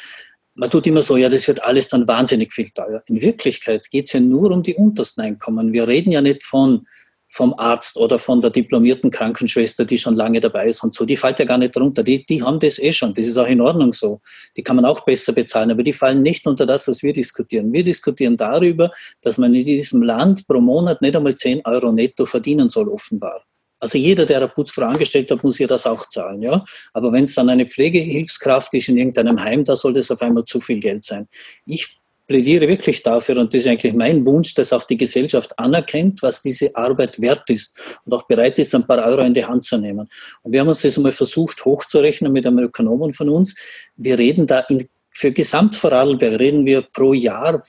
man 0.56 0.70
tut 0.70 0.86
immer 0.88 1.02
so, 1.02 1.16
ja, 1.16 1.30
das 1.30 1.48
wird 1.48 1.64
alles 1.64 1.88
dann 1.88 2.08
wahnsinnig 2.08 2.52
viel 2.52 2.70
teuer. 2.70 3.02
In 3.08 3.22
Wirklichkeit 3.22 3.90
geht 3.90 4.06
es 4.06 4.14
ja 4.14 4.20
nur 4.20 4.52
um 4.52 4.62
die 4.62 4.76
untersten 4.76 5.22
Einkommen. 5.22 5.72
Wir 5.72 5.88
reden 5.88 6.12
ja 6.12 6.22
nicht 6.22 6.44
von 6.44 6.86
vom 7.30 7.54
Arzt 7.58 7.96
oder 7.96 8.18
von 8.18 8.42
der 8.42 8.50
diplomierten 8.50 9.12
Krankenschwester, 9.12 9.86
die 9.86 9.98
schon 9.98 10.16
lange 10.16 10.40
dabei 10.40 10.68
ist 10.68 10.84
und 10.84 10.94
so, 10.94 11.06
die 11.06 11.16
fällt 11.16 11.40
ja 11.40 11.46
gar 11.46 11.60
nicht 11.60 11.76
drunter. 11.76 12.02
Die, 12.04 12.26
die 12.26 12.42
haben 12.42 12.60
das 12.60 12.80
eh 12.80 12.92
schon. 12.92 13.14
Das 13.14 13.26
ist 13.26 13.38
auch 13.38 13.48
in 13.48 13.62
Ordnung 13.62 13.94
so. 13.94 14.20
Die 14.58 14.64
kann 14.64 14.76
man 14.76 14.86
auch 14.86 15.02
besser 15.02 15.32
bezahlen, 15.32 15.72
aber 15.72 15.84
die 15.84 15.94
fallen 15.94 16.24
nicht 16.24 16.48
unter 16.48 16.66
das, 16.66 16.88
was 16.88 17.04
wir 17.04 17.14
diskutieren. 17.14 17.72
Wir 17.72 17.84
diskutieren 17.84 18.36
darüber, 18.36 18.92
dass 19.22 19.38
man 19.38 19.54
in 19.54 19.64
diesem 19.64 20.02
Land 20.02 20.48
pro 20.48 20.60
Monat 20.60 21.02
nicht 21.02 21.16
einmal 21.16 21.36
10 21.36 21.62
Euro 21.66 21.92
netto 21.92 22.26
verdienen 22.26 22.70
soll, 22.70 22.90
offenbar. 22.90 23.44
Also 23.80 23.98
jeder, 23.98 24.26
der 24.26 24.38
eine 24.38 24.48
Putzfrau 24.50 24.86
angestellt 24.86 25.32
hat, 25.32 25.44
muss 25.44 25.58
ja 25.60 25.68
das 25.68 25.86
auch 25.86 26.10
zahlen, 26.10 26.42
ja. 26.42 26.64
Aber 26.94 27.14
wenn 27.14 27.24
es 27.24 27.36
dann 27.36 27.50
eine 27.50 27.66
Pflegehilfskraft 27.66 28.74
ist 28.74 28.90
in 28.90 28.98
irgendeinem 28.98 29.42
Heim, 29.42 29.64
da 29.64 29.76
soll 29.76 29.94
das 29.94 30.12
auf 30.12 30.22
einmal 30.22 30.44
zu 30.44 30.60
viel 30.60 30.80
Geld 30.80 31.06
sein. 31.06 31.28
Ich 31.66 31.99
plädiere 32.30 32.68
wirklich 32.68 33.02
dafür, 33.02 33.38
und 33.38 33.52
das 33.54 33.62
ist 33.62 33.68
eigentlich 33.68 33.94
mein 33.94 34.24
Wunsch, 34.26 34.54
dass 34.54 34.72
auch 34.72 34.84
die 34.84 34.96
Gesellschaft 34.96 35.58
anerkennt, 35.58 36.22
was 36.22 36.44
diese 36.44 36.74
Arbeit 36.76 37.20
wert 37.20 37.50
ist 37.50 37.76
und 38.06 38.14
auch 38.14 38.24
bereit 38.28 38.60
ist, 38.60 38.76
ein 38.76 38.86
paar 38.86 39.04
Euro 39.04 39.22
in 39.22 39.34
die 39.34 39.44
Hand 39.44 39.64
zu 39.64 39.78
nehmen. 39.78 40.08
Und 40.44 40.52
wir 40.52 40.60
haben 40.60 40.68
uns 40.68 40.84
das 40.84 40.96
einmal 40.96 41.12
versucht 41.12 41.66
hochzurechnen 41.66 42.32
mit 42.32 42.46
einem 42.46 42.60
Ökonomen 42.60 43.14
von 43.14 43.30
uns. 43.30 43.56
Wir 43.98 44.18
reden 44.18 44.46
da 44.46 44.60
in 44.70 44.88
für 45.12 45.34
Gesamtvorarlberg 45.34 46.40
reden 46.40 46.66
wir 46.66 46.82
pro 46.82 47.12
Jahr 47.12 47.62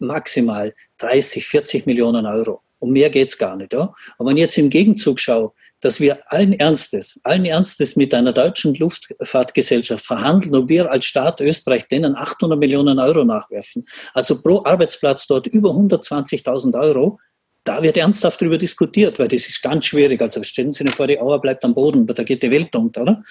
maximal 0.00 0.74
30, 0.98 1.46
40 1.46 1.86
Millionen 1.86 2.26
Euro. 2.26 2.60
Um 2.78 2.92
mehr 2.92 3.08
geht's 3.08 3.38
gar 3.38 3.56
nicht. 3.56 3.72
Ja? 3.72 3.94
Aber 4.18 4.28
wenn 4.28 4.36
ich 4.36 4.42
jetzt 4.42 4.58
im 4.58 4.68
Gegenzug 4.68 5.18
schaue, 5.18 5.52
dass 5.80 6.00
wir 6.00 6.20
allen 6.30 6.52
Ernstes, 6.52 7.20
allen 7.24 7.44
Ernstes 7.44 7.96
mit 7.96 8.12
einer 8.14 8.32
deutschen 8.32 8.74
Luftfahrtgesellschaft 8.74 10.04
verhandeln, 10.04 10.54
ob 10.54 10.68
wir 10.68 10.90
als 10.90 11.06
Staat 11.06 11.40
Österreich 11.40 11.88
denen 11.88 12.16
800 12.16 12.58
Millionen 12.58 12.98
Euro 12.98 13.24
nachwerfen. 13.24 13.84
Also 14.14 14.40
pro 14.40 14.62
Arbeitsplatz 14.64 15.26
dort 15.26 15.46
über 15.46 15.70
120.000 15.70 16.78
Euro. 16.78 17.18
Da 17.64 17.82
wird 17.82 17.96
ernsthaft 17.96 18.40
darüber 18.40 18.58
diskutiert, 18.58 19.18
weil 19.18 19.28
das 19.28 19.48
ist 19.48 19.62
ganz 19.62 19.84
schwierig. 19.86 20.20
Also 20.22 20.42
stellen 20.42 20.72
Sie 20.72 20.84
sich 20.84 20.94
vor, 20.94 21.06
die 21.06 21.20
Auer 21.20 21.40
bleibt 21.40 21.64
am 21.64 21.74
Boden, 21.74 22.06
da 22.06 22.22
geht 22.22 22.42
die 22.42 22.50
Welt 22.50 22.74
unter, 22.74 23.02
oder? 23.02 23.22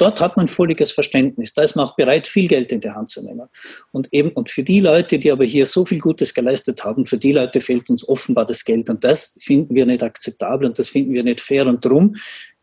Dort 0.00 0.18
hat 0.20 0.36
man 0.38 0.48
völliges 0.48 0.92
Verständnis. 0.92 1.52
Da 1.52 1.62
ist 1.62 1.76
man 1.76 1.86
auch 1.86 1.94
bereit, 1.94 2.26
viel 2.26 2.48
Geld 2.48 2.72
in 2.72 2.80
die 2.80 2.90
Hand 2.90 3.10
zu 3.10 3.22
nehmen. 3.22 3.48
Und 3.92 4.10
eben, 4.12 4.30
und 4.30 4.48
für 4.48 4.62
die 4.62 4.80
Leute, 4.80 5.18
die 5.18 5.30
aber 5.30 5.44
hier 5.44 5.66
so 5.66 5.84
viel 5.84 6.00
Gutes 6.00 6.32
geleistet 6.32 6.82
haben, 6.84 7.04
für 7.04 7.18
die 7.18 7.32
Leute 7.32 7.60
fehlt 7.60 7.90
uns 7.90 8.08
offenbar 8.08 8.46
das 8.46 8.64
Geld. 8.64 8.88
Und 8.88 9.04
das 9.04 9.36
finden 9.42 9.76
wir 9.76 9.84
nicht 9.84 10.02
akzeptabel 10.02 10.66
und 10.66 10.78
das 10.78 10.88
finden 10.88 11.12
wir 11.12 11.22
nicht 11.22 11.42
fair. 11.42 11.66
Und 11.66 11.84
darum 11.84 12.16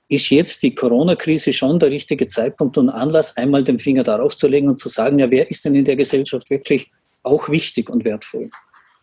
ist 0.10 0.30
jetzt 0.32 0.64
die 0.64 0.74
Corona-Krise 0.74 1.54
schon 1.54 1.80
der 1.80 1.92
richtige 1.92 2.26
Zeitpunkt 2.26 2.78
und 2.78 2.90
Anlass, 2.90 3.38
einmal 3.38 3.64
den 3.64 3.78
Finger 3.78 4.04
darauf 4.04 4.36
zu 4.36 4.48
legen 4.48 4.70
und 4.70 4.80
zu 4.80 4.90
sagen, 4.90 5.20
ja, 5.20 5.30
wer 5.30 5.50
ist 5.52 5.64
denn 5.64 5.76
in 5.76 5.86
der 5.86 5.96
Gesellschaft 5.96 6.50
wirklich 6.50 6.92
auch 7.22 7.50
wichtig 7.50 7.90
und 7.92 8.04
wertvoll? 8.04 8.50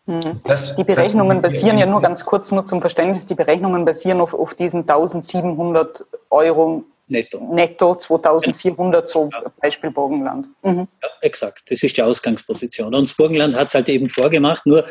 Hm. 0.07 0.41
Das, 0.43 0.75
die 0.75 0.83
Berechnungen 0.83 1.41
basieren 1.41 1.77
ja 1.77 1.85
nur 1.85 2.01
ganz 2.01 2.25
kurz, 2.25 2.51
nur 2.51 2.65
zum 2.65 2.81
Verständnis, 2.81 3.25
die 3.25 3.35
Berechnungen 3.35 3.85
basieren 3.85 4.19
auf, 4.19 4.33
auf 4.33 4.55
diesen 4.55 4.81
1700 4.81 6.05
Euro 6.29 6.83
Netto. 7.07 7.39
Netto 7.53 7.95
2400, 7.95 9.07
so 9.07 9.29
ja. 9.31 9.43
Beispiel 9.61 9.91
Burgenland. 9.91 10.47
Mhm. 10.63 10.87
Ja, 11.01 11.09
exakt, 11.21 11.69
das 11.69 11.83
ist 11.83 11.95
die 11.97 12.01
Ausgangsposition. 12.01 12.93
Und 12.93 13.09
das 13.09 13.15
Burgenland 13.15 13.55
hat 13.55 13.67
es 13.67 13.75
halt 13.75 13.89
eben 13.89 14.09
vorgemacht, 14.09 14.65
nur 14.65 14.85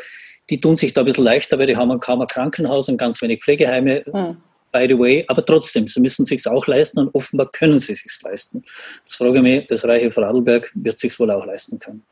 die 0.49 0.61
tun 0.61 0.77
sich 0.77 0.93
da 0.93 1.01
ein 1.01 1.05
bisschen 1.05 1.23
leichter, 1.23 1.57
weil 1.57 1.65
die 1.65 1.75
haben 1.75 1.99
kaum 1.99 2.21
ein 2.21 2.27
Krankenhaus 2.27 2.87
und 2.87 2.97
ganz 2.97 3.21
wenig 3.21 3.41
Pflegeheime. 3.41 4.03
Mhm. 4.05 4.37
By 4.71 4.87
the 4.89 4.99
way, 4.99 5.23
aber 5.27 5.45
trotzdem, 5.45 5.87
sie 5.87 6.01
müssen 6.01 6.25
sich 6.25 6.45
auch 6.47 6.67
leisten 6.67 6.99
und 6.99 7.15
offenbar 7.15 7.49
können 7.51 7.79
sie 7.79 7.95
sich 7.95 8.11
leisten. 8.23 8.63
Das 9.05 9.15
frage 9.15 9.37
ich 9.37 9.41
mich, 9.41 9.67
das 9.67 9.85
reiche 9.85 10.11
Vorarlberg 10.11 10.69
wird 10.75 10.99
sich 10.99 11.17
wohl 11.17 11.31
auch 11.31 11.45
leisten 11.45 11.79
können. 11.79 12.03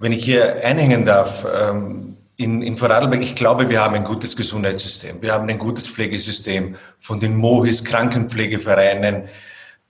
Wenn 0.00 0.12
ich 0.12 0.24
hier 0.24 0.56
einhängen 0.64 1.04
darf, 1.04 1.46
ähm 1.52 2.17
in, 2.38 2.62
in 2.62 2.76
Vorarlberg, 2.76 3.20
ich 3.20 3.34
glaube, 3.34 3.68
wir 3.68 3.80
haben 3.80 3.96
ein 3.96 4.04
gutes 4.04 4.36
Gesundheitssystem. 4.36 5.20
Wir 5.20 5.32
haben 5.32 5.48
ein 5.48 5.58
gutes 5.58 5.88
Pflegesystem 5.88 6.76
von 7.00 7.18
den 7.18 7.36
MOHIS, 7.36 7.84
Krankenpflegevereinen, 7.84 9.28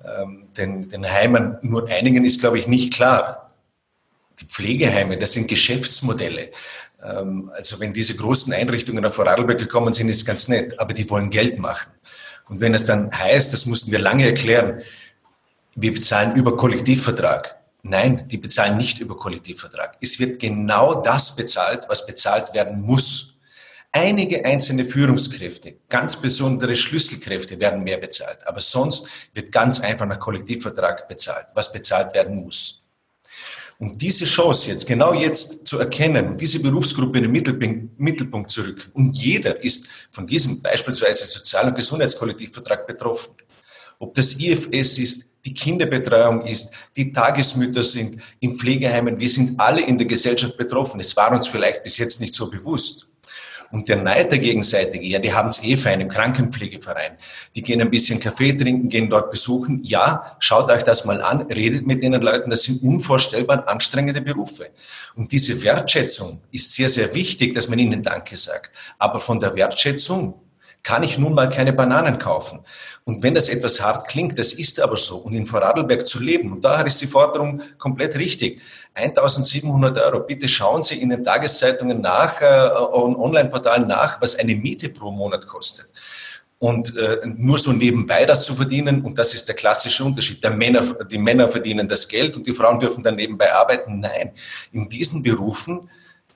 ähm, 0.02 0.48
den, 0.56 0.88
den 0.88 1.06
Heimen. 1.06 1.58
Nur 1.60 1.88
einigen 1.90 2.24
ist, 2.24 2.40
glaube 2.40 2.58
ich, 2.58 2.66
nicht 2.66 2.94
klar. 2.94 3.52
Die 4.40 4.46
Pflegeheime, 4.46 5.18
das 5.18 5.34
sind 5.34 5.46
Geschäftsmodelle. 5.46 6.50
Ähm, 7.04 7.50
also 7.54 7.80
wenn 7.80 7.92
diese 7.92 8.16
großen 8.16 8.50
Einrichtungen 8.54 9.02
nach 9.02 9.12
Vorarlberg 9.12 9.58
gekommen 9.58 9.92
sind, 9.92 10.08
ist 10.08 10.24
ganz 10.24 10.48
nett, 10.48 10.80
aber 10.80 10.94
die 10.94 11.08
wollen 11.10 11.28
Geld 11.28 11.58
machen. 11.58 11.92
Und 12.48 12.62
wenn 12.62 12.72
es 12.72 12.86
dann 12.86 13.12
heißt, 13.12 13.52
das 13.52 13.66
mussten 13.66 13.92
wir 13.92 13.98
lange 13.98 14.24
erklären, 14.24 14.80
wir 15.74 15.92
bezahlen 15.92 16.34
über 16.34 16.56
Kollektivvertrag, 16.56 17.57
Nein, 17.88 18.28
die 18.28 18.36
bezahlen 18.36 18.76
nicht 18.76 18.98
über 18.98 19.16
Kollektivvertrag. 19.16 19.96
Es 20.00 20.18
wird 20.18 20.38
genau 20.38 21.00
das 21.00 21.34
bezahlt, 21.34 21.86
was 21.88 22.06
bezahlt 22.06 22.52
werden 22.52 22.82
muss. 22.82 23.38
Einige 23.90 24.44
einzelne 24.44 24.84
Führungskräfte, 24.84 25.76
ganz 25.88 26.20
besondere 26.20 26.76
Schlüsselkräfte 26.76 27.58
werden 27.58 27.82
mehr 27.82 27.96
bezahlt, 27.96 28.46
aber 28.46 28.60
sonst 28.60 29.08
wird 29.32 29.50
ganz 29.50 29.80
einfach 29.80 30.04
nach 30.04 30.20
Kollektivvertrag 30.20 31.08
bezahlt, 31.08 31.46
was 31.54 31.72
bezahlt 31.72 32.12
werden 32.12 32.36
muss. 32.36 32.84
Und 33.78 34.02
diese 34.02 34.26
Chance 34.26 34.72
jetzt, 34.72 34.86
genau 34.86 35.14
jetzt 35.14 35.66
zu 35.66 35.78
erkennen, 35.78 36.36
diese 36.36 36.60
Berufsgruppe 36.60 37.18
in 37.18 37.24
den 37.24 37.32
Mittelpunkt, 37.32 37.98
Mittelpunkt 37.98 38.50
zu 38.50 38.62
rücken, 38.62 38.90
und 38.92 39.16
jeder 39.16 39.62
ist 39.64 39.88
von 40.10 40.26
diesem 40.26 40.60
beispielsweise 40.60 41.24
Sozial- 41.24 41.68
und 41.68 41.76
Gesundheitskollektivvertrag 41.76 42.86
betroffen. 42.86 43.34
Ob 43.98 44.14
das 44.14 44.38
IFS 44.38 44.98
ist, 44.98 45.27
die 45.44 45.54
Kinderbetreuung 45.54 46.44
ist, 46.44 46.72
die 46.96 47.12
Tagesmütter 47.12 47.82
sind 47.82 48.20
in 48.40 48.54
Pflegeheimen. 48.54 49.18
Wir 49.18 49.28
sind 49.28 49.58
alle 49.58 49.80
in 49.80 49.96
der 49.96 50.06
Gesellschaft 50.06 50.56
betroffen. 50.56 51.00
Es 51.00 51.16
war 51.16 51.32
uns 51.32 51.48
vielleicht 51.48 51.82
bis 51.82 51.98
jetzt 51.98 52.20
nicht 52.20 52.34
so 52.34 52.50
bewusst. 52.50 53.08
Und 53.70 53.86
der 53.88 53.96
Neid 53.96 54.30
der 54.30 54.38
Gegenseitige, 54.38 55.06
ja, 55.06 55.18
die 55.18 55.32
haben 55.32 55.50
es 55.50 55.62
eh 55.62 55.76
fein 55.76 56.00
im 56.00 56.08
Krankenpflegeverein. 56.08 57.18
Die 57.54 57.62
gehen 57.62 57.82
ein 57.82 57.90
bisschen 57.90 58.18
Kaffee 58.18 58.52
trinken, 58.52 58.88
gehen 58.88 59.10
dort 59.10 59.30
besuchen. 59.30 59.80
Ja, 59.82 60.36
schaut 60.38 60.70
euch 60.70 60.84
das 60.84 61.04
mal 61.04 61.20
an, 61.20 61.42
redet 61.42 61.86
mit 61.86 62.02
den 62.02 62.14
Leuten. 62.14 62.48
Das 62.48 62.62
sind 62.62 62.82
unvorstellbar 62.82 63.68
anstrengende 63.68 64.22
Berufe. 64.22 64.70
Und 65.16 65.32
diese 65.32 65.62
Wertschätzung 65.62 66.40
ist 66.50 66.72
sehr, 66.72 66.88
sehr 66.88 67.14
wichtig, 67.14 67.54
dass 67.54 67.68
man 67.68 67.78
ihnen 67.78 68.02
Danke 68.02 68.38
sagt. 68.38 68.72
Aber 68.98 69.20
von 69.20 69.38
der 69.38 69.54
Wertschätzung 69.54 70.40
kann 70.88 71.02
ich 71.02 71.18
nun 71.18 71.34
mal 71.34 71.50
keine 71.50 71.74
Bananen 71.74 72.18
kaufen. 72.18 72.60
Und 73.04 73.22
wenn 73.22 73.34
das 73.34 73.50
etwas 73.50 73.82
hart 73.82 74.08
klingt, 74.08 74.38
das 74.38 74.54
ist 74.54 74.80
aber 74.80 74.96
so. 74.96 75.18
Und 75.18 75.34
in 75.34 75.44
Vorarlberg 75.44 76.06
zu 76.06 76.18
leben, 76.18 76.50
und 76.50 76.64
daher 76.64 76.86
ist 76.86 77.02
die 77.02 77.06
Forderung 77.06 77.60
komplett 77.76 78.16
richtig. 78.16 78.62
1700 78.94 79.98
Euro. 79.98 80.20
Bitte 80.20 80.48
schauen 80.48 80.82
Sie 80.82 80.98
in 81.02 81.10
den 81.10 81.22
Tageszeitungen 81.22 82.00
nach, 82.00 82.40
äh, 82.40 82.70
Online-Portalen 82.94 83.86
nach, 83.86 84.18
was 84.22 84.36
eine 84.36 84.54
Miete 84.56 84.88
pro 84.88 85.10
Monat 85.10 85.46
kostet. 85.46 85.88
Und 86.58 86.96
äh, 86.96 87.18
nur 87.36 87.58
so 87.58 87.74
nebenbei 87.74 88.24
das 88.24 88.46
zu 88.46 88.54
verdienen, 88.54 89.02
und 89.02 89.18
das 89.18 89.34
ist 89.34 89.46
der 89.46 89.56
klassische 89.56 90.02
Unterschied. 90.02 90.42
Der 90.42 90.54
Männer, 90.54 90.82
die 91.10 91.18
Männer 91.18 91.50
verdienen 91.50 91.86
das 91.86 92.08
Geld 92.08 92.34
und 92.38 92.46
die 92.46 92.54
Frauen 92.54 92.80
dürfen 92.80 93.04
dann 93.04 93.16
nebenbei 93.16 93.52
arbeiten. 93.52 93.98
Nein, 93.98 94.32
in 94.72 94.88
diesen 94.88 95.22
Berufen 95.22 95.90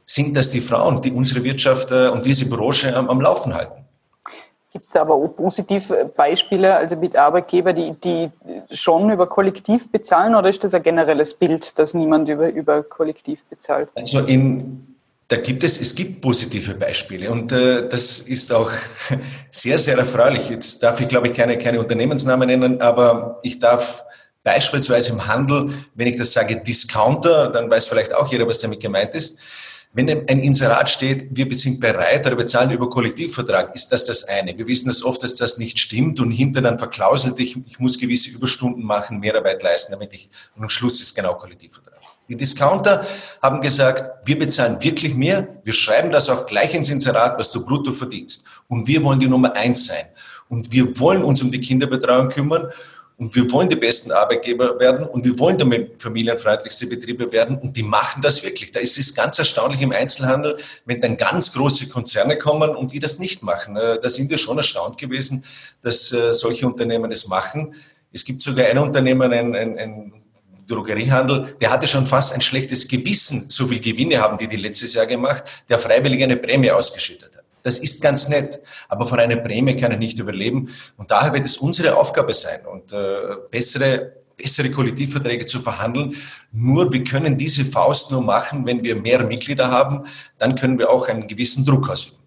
sind 0.04 0.36
das 0.36 0.50
die 0.50 0.60
Frauen, 0.60 1.00
die 1.00 1.10
unsere 1.10 1.42
Wirtschaft 1.42 1.90
äh, 1.90 2.08
und 2.08 2.26
diese 2.26 2.50
Branche 2.50 2.94
am, 2.94 3.08
am 3.08 3.22
Laufen 3.22 3.54
halten. 3.54 3.81
Gibt 4.72 4.86
es 4.86 4.92
da 4.92 5.02
aber 5.02 5.14
auch 5.14 5.28
positive 5.28 6.10
Beispiele, 6.16 6.74
also 6.74 6.96
mit 6.96 7.14
Arbeitgeber, 7.14 7.74
die, 7.74 7.92
die 7.92 8.30
schon 8.70 9.10
über 9.10 9.26
Kollektiv 9.26 9.92
bezahlen 9.92 10.34
oder 10.34 10.48
ist 10.48 10.64
das 10.64 10.72
ein 10.72 10.82
generelles 10.82 11.34
Bild, 11.34 11.78
dass 11.78 11.92
niemand 11.92 12.30
über, 12.30 12.48
über 12.48 12.82
Kollektiv 12.82 13.44
bezahlt? 13.50 13.90
Also 13.94 14.20
in, 14.20 14.96
da 15.28 15.36
gibt 15.36 15.62
es, 15.62 15.78
es 15.78 15.94
gibt 15.94 16.22
positive 16.22 16.72
Beispiele 16.72 17.30
und 17.30 17.52
äh, 17.52 17.86
das 17.86 18.20
ist 18.20 18.50
auch 18.50 18.70
sehr, 19.50 19.76
sehr 19.76 19.98
erfreulich. 19.98 20.48
Jetzt 20.48 20.82
darf 20.82 21.02
ich, 21.02 21.08
glaube 21.08 21.28
ich, 21.28 21.34
keine, 21.34 21.58
keine 21.58 21.78
Unternehmensnamen 21.78 22.46
nennen, 22.46 22.80
aber 22.80 23.40
ich 23.42 23.58
darf 23.58 24.06
beispielsweise 24.42 25.12
im 25.12 25.26
Handel, 25.26 25.74
wenn 25.94 26.08
ich 26.08 26.16
das 26.16 26.32
sage 26.32 26.56
Discounter, 26.56 27.50
dann 27.50 27.70
weiß 27.70 27.88
vielleicht 27.88 28.14
auch 28.14 28.32
jeder, 28.32 28.46
was 28.46 28.58
damit 28.60 28.80
gemeint 28.80 29.14
ist 29.14 29.38
wenn 29.94 30.08
ein 30.08 30.40
Inserat 30.40 30.88
steht, 30.88 31.28
wir 31.30 31.54
sind 31.54 31.78
bereit 31.78 32.26
oder 32.26 32.36
bezahlen 32.36 32.70
über 32.70 32.88
Kollektivvertrag, 32.88 33.74
ist 33.74 33.92
das 33.92 34.06
das 34.06 34.24
eine. 34.24 34.56
Wir 34.56 34.66
wissen 34.66 34.88
das 34.88 35.02
oft, 35.02 35.22
dass 35.22 35.36
das 35.36 35.58
nicht 35.58 35.78
stimmt 35.78 36.18
und 36.18 36.30
hinter 36.30 36.62
dann 36.62 36.78
verklauselt, 36.78 37.38
ich, 37.38 37.58
ich 37.66 37.78
muss 37.78 37.98
gewisse 37.98 38.30
Überstunden 38.30 38.82
machen, 38.82 39.20
Mehrarbeit 39.20 39.62
leisten, 39.62 39.92
damit 39.92 40.14
ich, 40.14 40.30
und 40.56 40.62
am 40.62 40.70
Schluss 40.70 41.00
ist 41.00 41.14
genau 41.14 41.34
Kollektivvertrag. 41.34 41.98
Die 42.28 42.36
Discounter 42.36 43.04
haben 43.42 43.60
gesagt, 43.60 44.26
wir 44.26 44.38
bezahlen 44.38 44.82
wirklich 44.82 45.14
mehr, 45.14 45.60
wir 45.64 45.72
schreiben 45.74 46.10
das 46.10 46.30
auch 46.30 46.46
gleich 46.46 46.74
ins 46.74 46.88
Inserat, 46.88 47.38
was 47.38 47.50
du 47.50 47.62
brutto 47.62 47.92
verdienst. 47.92 48.46
Und 48.68 48.86
wir 48.86 49.04
wollen 49.04 49.20
die 49.20 49.28
Nummer 49.28 49.54
eins 49.54 49.86
sein. 49.86 50.06
Und 50.48 50.72
wir 50.72 50.98
wollen 50.98 51.24
uns 51.24 51.42
um 51.42 51.50
die 51.50 51.60
Kinderbetreuung 51.60 52.28
kümmern 52.28 52.68
und 53.16 53.34
wir 53.34 53.50
wollen 53.52 53.68
die 53.68 53.76
besten 53.76 54.10
Arbeitgeber 54.10 54.78
werden 54.78 55.06
und 55.06 55.24
wir 55.24 55.38
wollen 55.38 55.58
damit 55.58 56.02
familienfreundlichste 56.02 56.86
Betriebe 56.86 57.30
werden 57.30 57.58
und 57.58 57.76
die 57.76 57.82
machen 57.82 58.22
das 58.22 58.42
wirklich. 58.42 58.72
Da 58.72 58.80
ist 58.80 58.98
es 58.98 59.14
ganz 59.14 59.38
erstaunlich 59.38 59.80
im 59.80 59.92
Einzelhandel, 59.92 60.56
wenn 60.84 61.00
dann 61.00 61.16
ganz 61.16 61.52
große 61.52 61.88
Konzerne 61.88 62.38
kommen 62.38 62.74
und 62.74 62.92
die 62.92 63.00
das 63.00 63.18
nicht 63.18 63.42
machen. 63.42 63.76
Äh, 63.76 64.00
da 64.00 64.08
sind 64.08 64.30
wir 64.30 64.38
schon 64.38 64.56
erstaunt 64.58 64.98
gewesen, 64.98 65.44
dass 65.82 66.12
äh, 66.12 66.32
solche 66.32 66.66
Unternehmen 66.66 67.12
es 67.12 67.28
machen. 67.28 67.74
Es 68.12 68.24
gibt 68.24 68.42
sogar 68.42 68.66
ein 68.66 68.78
Unternehmen, 68.78 69.32
ein, 69.32 69.54
ein, 69.54 69.78
ein 69.78 70.12
Drogeriehandel, 70.66 71.56
der 71.60 71.70
hatte 71.70 71.86
schon 71.86 72.06
fast 72.06 72.34
ein 72.34 72.40
schlechtes 72.40 72.88
Gewissen, 72.88 73.48
so 73.48 73.66
viel 73.66 73.80
Gewinne 73.80 74.18
haben 74.18 74.38
die 74.38 74.46
die 74.46 74.56
letztes 74.56 74.94
Jahr 74.94 75.06
gemacht, 75.06 75.44
der 75.68 75.78
freiwillig 75.78 76.22
eine 76.22 76.36
Prämie 76.36 76.70
ausgeschüttet 76.70 77.36
hat. 77.36 77.41
Das 77.62 77.78
ist 77.78 78.02
ganz 78.02 78.28
nett, 78.28 78.60
aber 78.88 79.06
von 79.06 79.20
einer 79.20 79.36
Prämie 79.36 79.76
kann 79.76 79.92
ich 79.92 79.98
nicht 79.98 80.18
überleben. 80.18 80.68
Und 80.96 81.10
daher 81.10 81.32
wird 81.32 81.46
es 81.46 81.58
unsere 81.58 81.96
Aufgabe 81.96 82.32
sein 82.32 82.60
und 82.66 82.92
äh, 82.92 83.36
bessere 83.50 84.22
bessere 84.36 84.70
Kollektivverträge 84.70 85.46
zu 85.46 85.60
verhandeln. 85.60 86.16
Nur 86.50 86.92
wir 86.92 87.04
können 87.04 87.38
diese 87.38 87.64
Faust 87.64 88.10
nur 88.10 88.22
machen, 88.22 88.66
wenn 88.66 88.82
wir 88.82 88.96
mehr 88.96 89.22
Mitglieder 89.24 89.70
haben. 89.70 90.04
Dann 90.38 90.54
können 90.56 90.78
wir 90.78 90.90
auch 90.90 91.08
einen 91.08 91.26
gewissen 91.28 91.64
Druck 91.64 91.88
ausüben. 91.88 92.18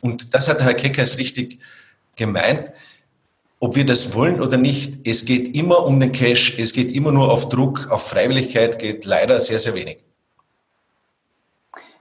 Und 0.00 0.32
das 0.34 0.48
hat 0.48 0.62
Herr 0.62 0.74
Keckers 0.74 1.18
richtig 1.18 1.58
gemeint. 2.16 2.72
Ob 3.60 3.74
wir 3.74 3.84
das 3.84 4.14
wollen 4.14 4.40
oder 4.40 4.56
nicht, 4.56 5.06
es 5.06 5.24
geht 5.24 5.56
immer 5.56 5.84
um 5.84 5.98
den 5.98 6.12
Cash, 6.12 6.58
es 6.58 6.72
geht 6.72 6.92
immer 6.92 7.10
nur 7.10 7.30
auf 7.30 7.48
Druck, 7.48 7.88
auf 7.90 8.06
Freiwilligkeit 8.06 8.78
geht 8.78 9.04
leider 9.04 9.40
sehr, 9.40 9.58
sehr 9.58 9.74
wenig. 9.74 9.98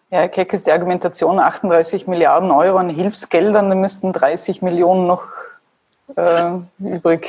Ja, 0.10 0.20
Herr 0.20 0.30
Keck 0.30 0.54
ist 0.54 0.68
die 0.68 0.72
Argumentation 0.72 1.40
38 1.40 2.08
Milliarden 2.08 2.50
Euro 2.52 2.78
an 2.78 2.90
Hilfsgeldern, 2.90 3.70
da 3.70 3.76
müssten 3.76 4.14
30ig 4.14 4.64
Millionen 4.64 5.06
noch 5.06 5.24
äh, 6.16 6.52
übrig 6.80 7.28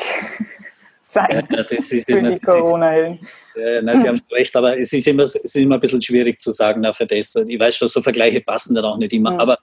sein 1.07 1.49
ja, 1.51 1.63
das 1.65 1.91
ist 1.91 2.09
für 2.09 2.19
immer, 2.19 2.33
die 2.33 2.41
Corona-Helden. 2.41 3.27
Ja, 3.57 3.83
nein, 3.83 4.01
Sie 4.01 4.09
haben 4.09 4.21
recht, 4.31 4.55
aber 4.55 4.79
es 4.79 4.93
ist, 4.93 5.09
immer, 5.09 5.25
es 5.25 5.35
ist 5.35 5.57
immer 5.57 5.77
ein 5.77 5.81
bisschen 5.81 6.03
schwierig 6.03 6.41
zu 6.41 6.53
sagen, 6.53 6.83
na, 6.83 6.93
für 6.93 7.07
das. 7.07 7.35
Ich 7.35 7.59
weiß 7.59 7.77
schon, 7.77 7.89
so 7.89 8.01
Vergleiche 8.01 8.41
passen 8.43 8.77
dann 8.77 8.85
auch 8.85 8.99
nicht 8.99 9.13
immer. 9.13 9.33
Mhm. 9.33 9.41
Aber 9.41 9.59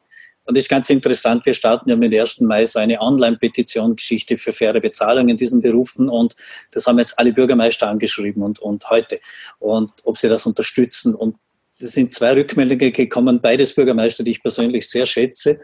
und 0.48 0.56
das 0.56 0.66
ist 0.66 0.70
ganz 0.70 0.90
interessant, 0.92 1.44
wir 1.46 1.56
starten 1.56 1.90
ja 1.90 1.96
mit 1.96 2.14
dem 2.14 2.22
1. 2.22 2.42
Mai 2.42 2.68
so 2.68 2.78
eine 2.78 3.02
Online-Petition-Geschichte 3.02 4.38
für 4.38 4.54
faire 4.54 4.80
Bezahlung 4.80 5.28
in 5.30 5.38
diesen 5.38 5.60
Berufen 5.60 6.08
und 6.08 6.36
das 6.72 6.86
haben 6.86 7.00
jetzt 7.00 7.18
alle 7.18 7.34
Bürgermeister 7.34 7.88
angeschrieben 7.88 8.44
und, 8.44 8.60
und 8.60 8.88
heute 8.92 9.20
und 9.58 9.92
ob 10.04 10.18
sie 10.18 10.30
das 10.30 10.46
unterstützen 10.46 11.16
und 11.16 11.38
es 11.80 11.94
sind 11.94 12.12
zwei 12.12 12.34
Rückmeldungen 12.34 12.94
gekommen, 12.94 13.40
beides 13.42 13.74
Bürgermeister, 13.74 14.24
die 14.24 14.32
ich 14.32 14.44
persönlich 14.44 14.90
sehr 14.90 15.06
schätze. 15.06 15.60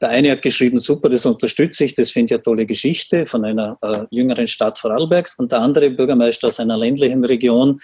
Der 0.00 0.10
eine 0.10 0.30
hat 0.32 0.42
geschrieben, 0.42 0.78
super, 0.78 1.08
das 1.08 1.24
unterstütze 1.24 1.84
ich, 1.84 1.94
das 1.94 2.10
finde 2.10 2.26
ich 2.26 2.34
eine 2.34 2.42
tolle 2.42 2.66
Geschichte 2.66 3.24
von 3.24 3.44
einer 3.44 3.78
äh, 3.82 4.04
jüngeren 4.10 4.46
Stadt 4.46 4.78
Vorarlbergs. 4.78 5.38
Und 5.38 5.52
der 5.52 5.60
andere 5.60 5.90
Bürgermeister 5.90 6.48
aus 6.48 6.60
einer 6.60 6.76
ländlichen 6.76 7.24
Region, 7.24 7.80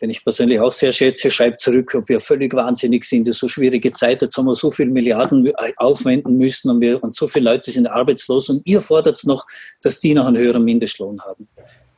den 0.00 0.10
ich 0.10 0.22
persönlich 0.22 0.60
auch 0.60 0.72
sehr 0.72 0.92
schätze, 0.92 1.30
schreibt 1.30 1.60
zurück, 1.60 1.94
ob 1.94 2.08
wir 2.08 2.20
völlig 2.20 2.52
wahnsinnig 2.52 3.04
sind, 3.04 3.26
das 3.26 3.38
so 3.38 3.48
schwierige 3.48 3.92
Zeit, 3.92 4.22
jetzt 4.22 4.36
haben 4.36 4.46
wir 4.46 4.54
so 4.54 4.70
viele 4.70 4.90
Milliarden 4.90 5.50
aufwenden 5.76 6.36
müssen 6.36 6.70
und, 6.70 6.80
wir, 6.80 7.02
und 7.02 7.14
so 7.14 7.26
viele 7.28 7.50
Leute 7.50 7.70
sind 7.70 7.86
arbeitslos 7.86 8.50
und 8.50 8.66
ihr 8.66 8.82
fordert 8.82 9.24
noch, 9.24 9.46
dass 9.82 10.00
die 10.00 10.12
noch 10.12 10.26
einen 10.26 10.36
höheren 10.36 10.64
Mindestlohn 10.64 11.20
haben. 11.22 11.48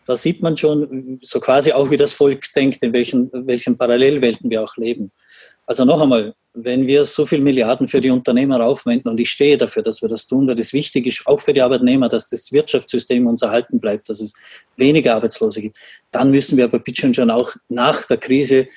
Da 0.07 0.17
sieht 0.17 0.41
man 0.41 0.57
schon 0.57 1.19
so 1.23 1.41
quasi 1.41 1.73
auch, 1.73 1.91
wie 1.91 1.97
das 1.97 2.15
Volk 2.15 2.53
denkt, 2.55 2.83
in 2.83 2.93
welchen, 2.93 3.29
welchen 3.33 3.77
Parallelwelten 3.77 4.49
wir 4.49 4.63
auch 4.63 4.77
leben. 4.77 5.11
Also 5.67 5.85
noch 5.85 6.01
einmal, 6.01 6.33
wenn 6.55 6.87
wir 6.87 7.05
so 7.05 7.27
viele 7.27 7.43
Milliarden 7.43 7.89
für 7.89 8.01
die 8.01 8.11
Unternehmer 8.11 8.65
aufwenden, 8.65 9.11
und 9.11 9.19
ich 9.19 9.31
stehe 9.31 9.57
dafür, 9.57 9.83
dass 9.83 10.01
wir 10.01 10.09
das 10.09 10.27
tun, 10.27 10.47
weil 10.47 10.55
das 10.55 10.73
wichtig 10.73 11.07
ist, 11.07 11.27
auch 11.27 11.41
für 11.41 11.53
die 11.53 11.61
Arbeitnehmer, 11.61 12.09
dass 12.09 12.31
das 12.31 12.53
Wirtschaftssystem 12.53 13.27
uns 13.27 13.43
erhalten 13.43 13.81
bleibt, 13.81 14.09
dass 14.09 14.21
es 14.21 14.33
weniger 14.77 15.17
Arbeitslose 15.17 15.61
gibt, 15.61 15.77
dann 16.13 16.31
müssen 16.31 16.57
wir 16.57 16.65
aber 16.65 16.79
bitte 16.79 17.13
schon 17.13 17.31
auch 17.31 17.55
nach 17.69 18.07
der 18.07 18.17
Krise 18.17 18.69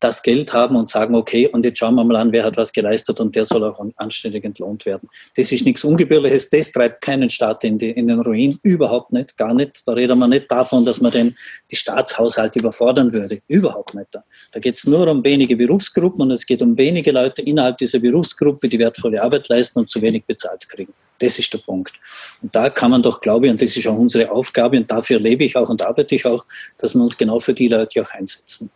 das 0.00 0.22
Geld 0.22 0.52
haben 0.52 0.76
und 0.76 0.88
sagen, 0.88 1.14
okay, 1.14 1.48
und 1.48 1.64
jetzt 1.64 1.78
schauen 1.78 1.94
wir 1.94 2.04
mal 2.04 2.16
an, 2.16 2.32
wer 2.32 2.44
hat 2.44 2.56
was 2.56 2.72
geleistet 2.72 3.20
und 3.20 3.34
der 3.34 3.44
soll 3.44 3.64
auch 3.64 3.84
anständig 3.96 4.44
entlohnt 4.44 4.86
werden. 4.86 5.08
Das 5.36 5.52
ist 5.52 5.64
nichts 5.64 5.84
Ungebührliches, 5.84 6.50
das 6.50 6.72
treibt 6.72 7.02
keinen 7.02 7.30
Staat 7.30 7.64
in, 7.64 7.78
die, 7.78 7.90
in 7.90 8.08
den 8.08 8.20
Ruin, 8.20 8.58
überhaupt 8.62 9.12
nicht, 9.12 9.36
gar 9.36 9.54
nicht. 9.54 9.82
Da 9.86 9.92
reden 9.92 10.18
wir 10.18 10.28
nicht 10.28 10.50
davon, 10.50 10.84
dass 10.84 11.00
man 11.00 11.12
den, 11.12 11.36
die 11.70 11.76
Staatshaushalte 11.76 12.58
überfordern 12.58 13.12
würde, 13.12 13.40
überhaupt 13.48 13.94
nicht. 13.94 14.08
Da, 14.10 14.22
da 14.52 14.60
geht 14.60 14.76
es 14.76 14.86
nur 14.86 15.08
um 15.08 15.24
wenige 15.24 15.56
Berufsgruppen 15.56 16.22
und 16.22 16.30
es 16.30 16.46
geht 16.46 16.62
um 16.62 16.76
wenige 16.76 17.12
Leute 17.12 17.42
innerhalb 17.42 17.78
dieser 17.78 17.98
Berufsgruppe, 17.98 18.68
die 18.68 18.78
wertvolle 18.78 19.22
Arbeit 19.22 19.48
leisten 19.48 19.80
und 19.80 19.90
zu 19.90 20.00
wenig 20.02 20.24
bezahlt 20.24 20.68
kriegen. 20.68 20.92
Das 21.18 21.38
ist 21.38 21.52
der 21.52 21.58
Punkt. 21.58 21.94
Und 22.42 22.54
da 22.54 22.68
kann 22.68 22.90
man 22.90 23.02
doch, 23.02 23.20
glaube 23.20 23.46
ich, 23.46 23.52
und 23.52 23.62
das 23.62 23.76
ist 23.76 23.86
auch 23.86 23.96
unsere 23.96 24.30
Aufgabe 24.30 24.76
und 24.76 24.90
dafür 24.90 25.18
lebe 25.18 25.44
ich 25.44 25.56
auch 25.56 25.68
und 25.68 25.80
arbeite 25.82 26.14
ich 26.14 26.26
auch, 26.26 26.44
dass 26.78 26.94
wir 26.94 27.02
uns 27.02 27.16
genau 27.16 27.38
für 27.38 27.54
die 27.54 27.68
Leute 27.68 28.02
auch 28.02 28.10
einsetzen 28.10 28.70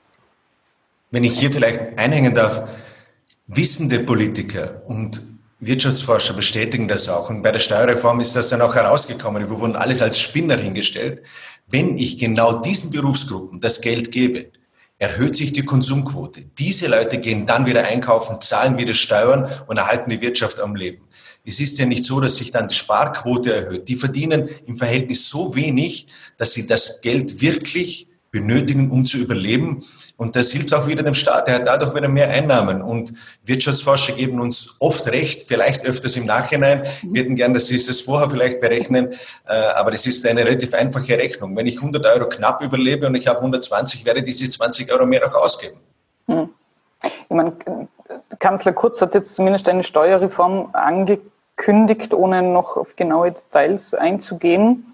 wenn 1.11 1.25
ich 1.25 1.39
hier 1.39 1.53
vielleicht 1.53 1.99
einhängen 1.99 2.35
darf, 2.35 2.69
wissende 3.47 4.01
Politiker 4.01 4.83
und 4.87 5.27
Wirtschaftsforscher 5.59 6.35
bestätigen 6.35 6.89
das 6.89 7.09
auch. 7.09 7.29
Und 7.29 7.43
bei 7.43 7.53
der 7.53 7.59
Steuerreform 7.59 8.21
ist 8.21 8.35
das 8.35 8.49
dann 8.49 8.63
auch 8.63 8.75
herausgekommen. 8.75 9.49
Wir 9.49 9.61
wurden 9.61 9.77
alles 9.77 10.01
als 10.01 10.19
Spinner 10.19 10.57
hingestellt. 10.57 11.23
Wenn 11.67 11.99
ich 11.99 12.19
genau 12.19 12.55
diesen 12.55 12.91
Berufsgruppen 12.91 13.61
das 13.61 13.81
Geld 13.83 14.11
gebe, 14.11 14.47
erhöht 14.99 15.37
sich 15.37 15.53
die 15.53 15.65
Konsumquote. 15.65 16.45
Diese 16.59 16.87
Leute 16.87 17.19
gehen 17.19 17.47
dann 17.47 17.67
wieder 17.67 17.85
einkaufen, 17.85 18.41
zahlen 18.41 18.79
wieder 18.79 18.95
Steuern 18.95 19.49
und 19.67 19.77
erhalten 19.77 20.11
die 20.11 20.21
Wirtschaft 20.21 20.61
am 20.61 20.75
Leben. 20.75 21.09
Es 21.45 21.61
ist 21.61 21.79
ja 21.79 21.87
nicht 21.87 22.05
so, 22.05 22.21
dass 22.21 22.37
sich 22.37 22.53
dann 22.53 22.69
die 22.69 22.75
Sparquote 22.75 23.53
erhöht. 23.53 23.89
Die 23.89 23.97
verdienen 23.97 24.49
im 24.67 24.77
Verhältnis 24.77 25.29
so 25.29 25.55
wenig, 25.55 26.07
dass 26.37 26.53
sie 26.53 26.67
das 26.67 27.01
Geld 27.01 27.41
wirklich 27.41 28.09
benötigen, 28.31 28.91
um 28.91 29.07
zu 29.07 29.19
überleben. 29.19 29.83
Und 30.21 30.37
das 30.37 30.51
hilft 30.51 30.75
auch 30.75 30.87
wieder 30.87 31.03
dem 31.03 31.15
Staat. 31.15 31.49
Er 31.49 31.55
hat 31.55 31.67
dadurch 31.67 31.95
wieder 31.95 32.07
mehr 32.07 32.29
Einnahmen. 32.29 32.83
Und 32.83 33.15
Wirtschaftsforscher 33.47 34.13
geben 34.13 34.39
uns 34.39 34.77
oft 34.79 35.09
recht, 35.09 35.49
vielleicht 35.49 35.87
öfters 35.87 36.15
im 36.19 36.27
Nachhinein. 36.27 36.83
Wir 37.03 37.23
hätten 37.23 37.37
gern, 37.37 37.55
dass 37.55 37.69
sie 37.69 37.77
es 37.77 38.03
vorher 38.03 38.29
vielleicht 38.29 38.61
berechnen. 38.61 39.15
Äh, 39.49 39.55
aber 39.77 39.93
das 39.93 40.05
ist 40.05 40.27
eine 40.27 40.45
relativ 40.45 40.75
einfache 40.75 41.17
Rechnung. 41.17 41.57
Wenn 41.57 41.67
ich 41.67 41.77
100 41.77 42.05
Euro 42.05 42.29
knapp 42.29 42.63
überlebe 42.63 43.07
und 43.07 43.15
ich 43.15 43.29
habe 43.29 43.39
120, 43.39 44.05
werde 44.05 44.19
ich 44.19 44.27
diese 44.27 44.51
20 44.51 44.93
Euro 44.93 45.07
mehr 45.07 45.27
auch 45.27 45.43
ausgeben. 45.43 45.81
Hm. 46.29 46.51
Ich 47.03 47.35
meine, 47.35 47.57
Kanzler 48.39 48.75
Kurz 48.75 49.01
hat 49.01 49.15
jetzt 49.15 49.35
zumindest 49.35 49.71
eine 49.71 49.85
Steuerreform 49.85 50.69
angekündigt, 50.75 52.13
ohne 52.13 52.43
noch 52.43 52.77
auf 52.77 52.95
genaue 52.95 53.33
Details 53.33 53.95
einzugehen. 53.95 54.90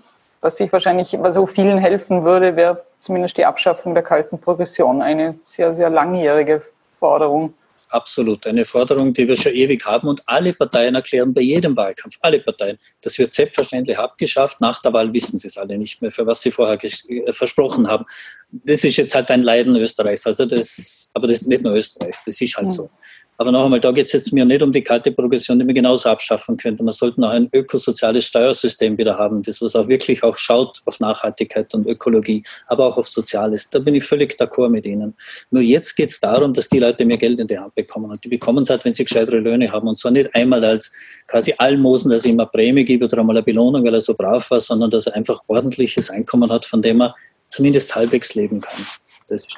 Was 0.47 0.59
sich 0.59 0.73
wahrscheinlich, 0.73 1.13
was 1.19 1.37
auch 1.37 1.49
vielen 1.49 1.77
helfen 1.77 2.23
würde, 2.23 2.55
wäre 2.55 2.85
zumindest 3.01 3.37
die 3.37 3.45
Abschaffung 3.45 3.95
der 3.95 4.05
kalten 4.05 4.39
Progression. 4.39 5.03
Eine 5.03 5.35
sehr, 5.43 5.75
sehr 5.75 5.91
langjährige 5.91 6.63
Forderung. 7.01 7.53
Absolut. 7.89 8.47
Eine 8.47 8.65
Forderung, 8.65 9.13
die 9.13 9.27
wir 9.27 9.37
schon 9.37 9.51
ewig 9.51 9.85
haben 9.85 10.07
und 10.07 10.23
alle 10.25 10.53
Parteien 10.53 10.95
erklären 10.95 11.35
bei 11.35 11.41
jedem 11.41 11.77
Wahlkampf, 11.77 12.17
alle 12.21 12.39
Parteien, 12.39 12.79
das 13.01 13.19
wird 13.19 13.33
selbstverständlich 13.33 13.99
abgeschafft. 13.99 14.61
Nach 14.61 14.81
der 14.81 14.93
Wahl 14.93 15.13
wissen 15.13 15.37
sie 15.37 15.49
es 15.49 15.57
alle 15.57 15.77
nicht 15.79 16.01
mehr, 16.01 16.13
für 16.13 16.25
was 16.29 16.43
sie 16.43 16.53
vorher 16.53 16.79
äh, 16.85 17.33
versprochen 17.33 17.89
haben. 17.89 18.05
Das 18.53 18.85
ist 18.85 18.99
jetzt 18.99 19.17
halt 19.17 19.29
ein 19.33 19.43
Leiden 19.43 19.75
Österreichs. 19.75 20.29
Also 20.29 20.47
das, 20.47 21.11
aber 21.13 21.27
das 21.27 21.39
ist 21.41 21.49
nicht 21.49 21.63
nur 21.63 21.75
Österreichs, 21.75 22.23
das 22.25 22.41
ist 22.41 22.57
halt 22.57 22.67
mhm. 22.67 22.71
so. 22.71 22.91
Aber 23.38 23.53
noch 23.53 23.64
einmal, 23.64 23.81
da 23.81 23.92
geht 23.92 24.07
es 24.07 24.12
jetzt 24.12 24.33
mir 24.33 24.44
nicht 24.44 24.62
um 24.62 24.72
die 24.72 24.83
kalte 24.83 25.12
Progression, 25.12 25.59
die 25.59 25.64
man 25.64 25.75
genauso 25.75 26.09
abschaffen 26.09 26.57
könnte. 26.57 26.83
Man 26.83 26.94
sollte 26.94 27.20
noch 27.20 27.31
ein 27.31 27.49
ökosoziales 27.53 28.25
Steuersystem 28.25 28.96
wieder 28.96 29.18
haben, 29.18 29.42
das 29.42 29.61
was 29.61 29.77
auch 29.77 29.88
wirklich 29.88 30.22
auch 30.22 30.38
schaut 30.38 30.81
auf 30.87 31.01
Nachhaltigkeit 31.01 31.72
und 31.75 31.87
Ökologie, 31.87 32.42
aber 32.66 32.87
auch 32.87 32.96
auf 32.96 33.09
Soziales. 33.09 33.68
Da 33.68 33.79
bin 33.79 33.94
ich 33.94 34.05
völlig 34.05 34.35
d'accord 34.40 34.70
mit 34.70 34.87
Ihnen. 34.87 35.14
Nur 35.51 35.62
jetzt 35.62 35.94
geht 35.96 36.11
es 36.11 36.20
darum, 36.20 36.55
dass 36.55 36.68
die 36.68 36.79
Leute 36.79 37.05
mehr 37.05 37.18
Geld 37.18 37.38
in 37.38 37.46
die 37.46 37.59
Hand 37.59 37.75
bekommen. 37.75 38.11
Und 38.11 38.25
die 38.25 38.29
bekommen 38.29 38.62
es 38.62 38.70
halt, 38.70 38.85
wenn 38.85 38.94
sie 38.94 39.05
gescheitere 39.05 39.38
Löhne 39.38 39.70
haben. 39.70 39.87
Und 39.87 39.99
zwar 39.99 40.12
nicht 40.12 40.35
einmal 40.35 40.64
als 40.64 40.92
quasi 41.27 41.55
Almosen, 41.59 42.11
dass 42.11 42.20
es 42.20 42.27
immer 42.27 42.46
Prämie 42.46 42.85
gibt 42.85 43.05
oder 43.05 43.18
einmal 43.18 43.37
eine 43.37 43.44
Belohnung, 43.44 43.85
weil 43.85 43.94
er 43.94 44.01
so 44.01 44.14
brav 44.14 44.51
war, 44.51 44.61
sondern 44.61 44.90
dass 44.90 45.07
er 45.07 45.14
einfach 45.14 45.42
ordentliches 45.46 46.09
Einkommen 46.11 46.51
hat, 46.51 46.64
von 46.64 46.81
dem 46.81 47.03
er 47.03 47.14
zumindest 47.49 47.94
halbwegs 47.94 48.35
leben 48.35 48.61
kann. 48.61 48.87
Das 49.29 49.46
ist 49.46 49.57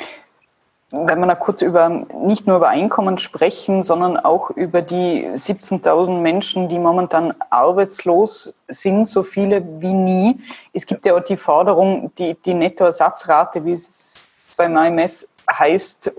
wenn 0.91 1.19
wir 1.19 1.27
noch 1.27 1.39
kurz 1.39 1.61
über, 1.61 1.89
nicht 1.91 2.47
nur 2.47 2.57
über 2.57 2.69
Einkommen 2.69 3.19
sprechen, 3.19 3.83
sondern 3.83 4.17
auch 4.17 4.51
über 4.51 4.81
die 4.81 5.27
17.000 5.27 6.21
Menschen, 6.21 6.69
die 6.71 6.79
momentan 6.79 7.35
arbeitslos 7.51 8.55
sind, 8.69 9.09
so 9.09 9.23
viele 9.23 9.63
wie 9.81 9.93
nie. 9.93 10.41
Es 10.73 10.87
gibt 10.87 11.05
ja 11.05 11.15
auch 11.15 11.25
die 11.25 11.37
Forderung, 11.37 12.11
die, 12.17 12.35
die 12.35 12.55
Nettoersatzrate, 12.55 13.65
wie 13.67 13.73
es 13.73 14.55
beim 14.57 14.77
AMS 14.77 15.29
heißt, 15.51 16.13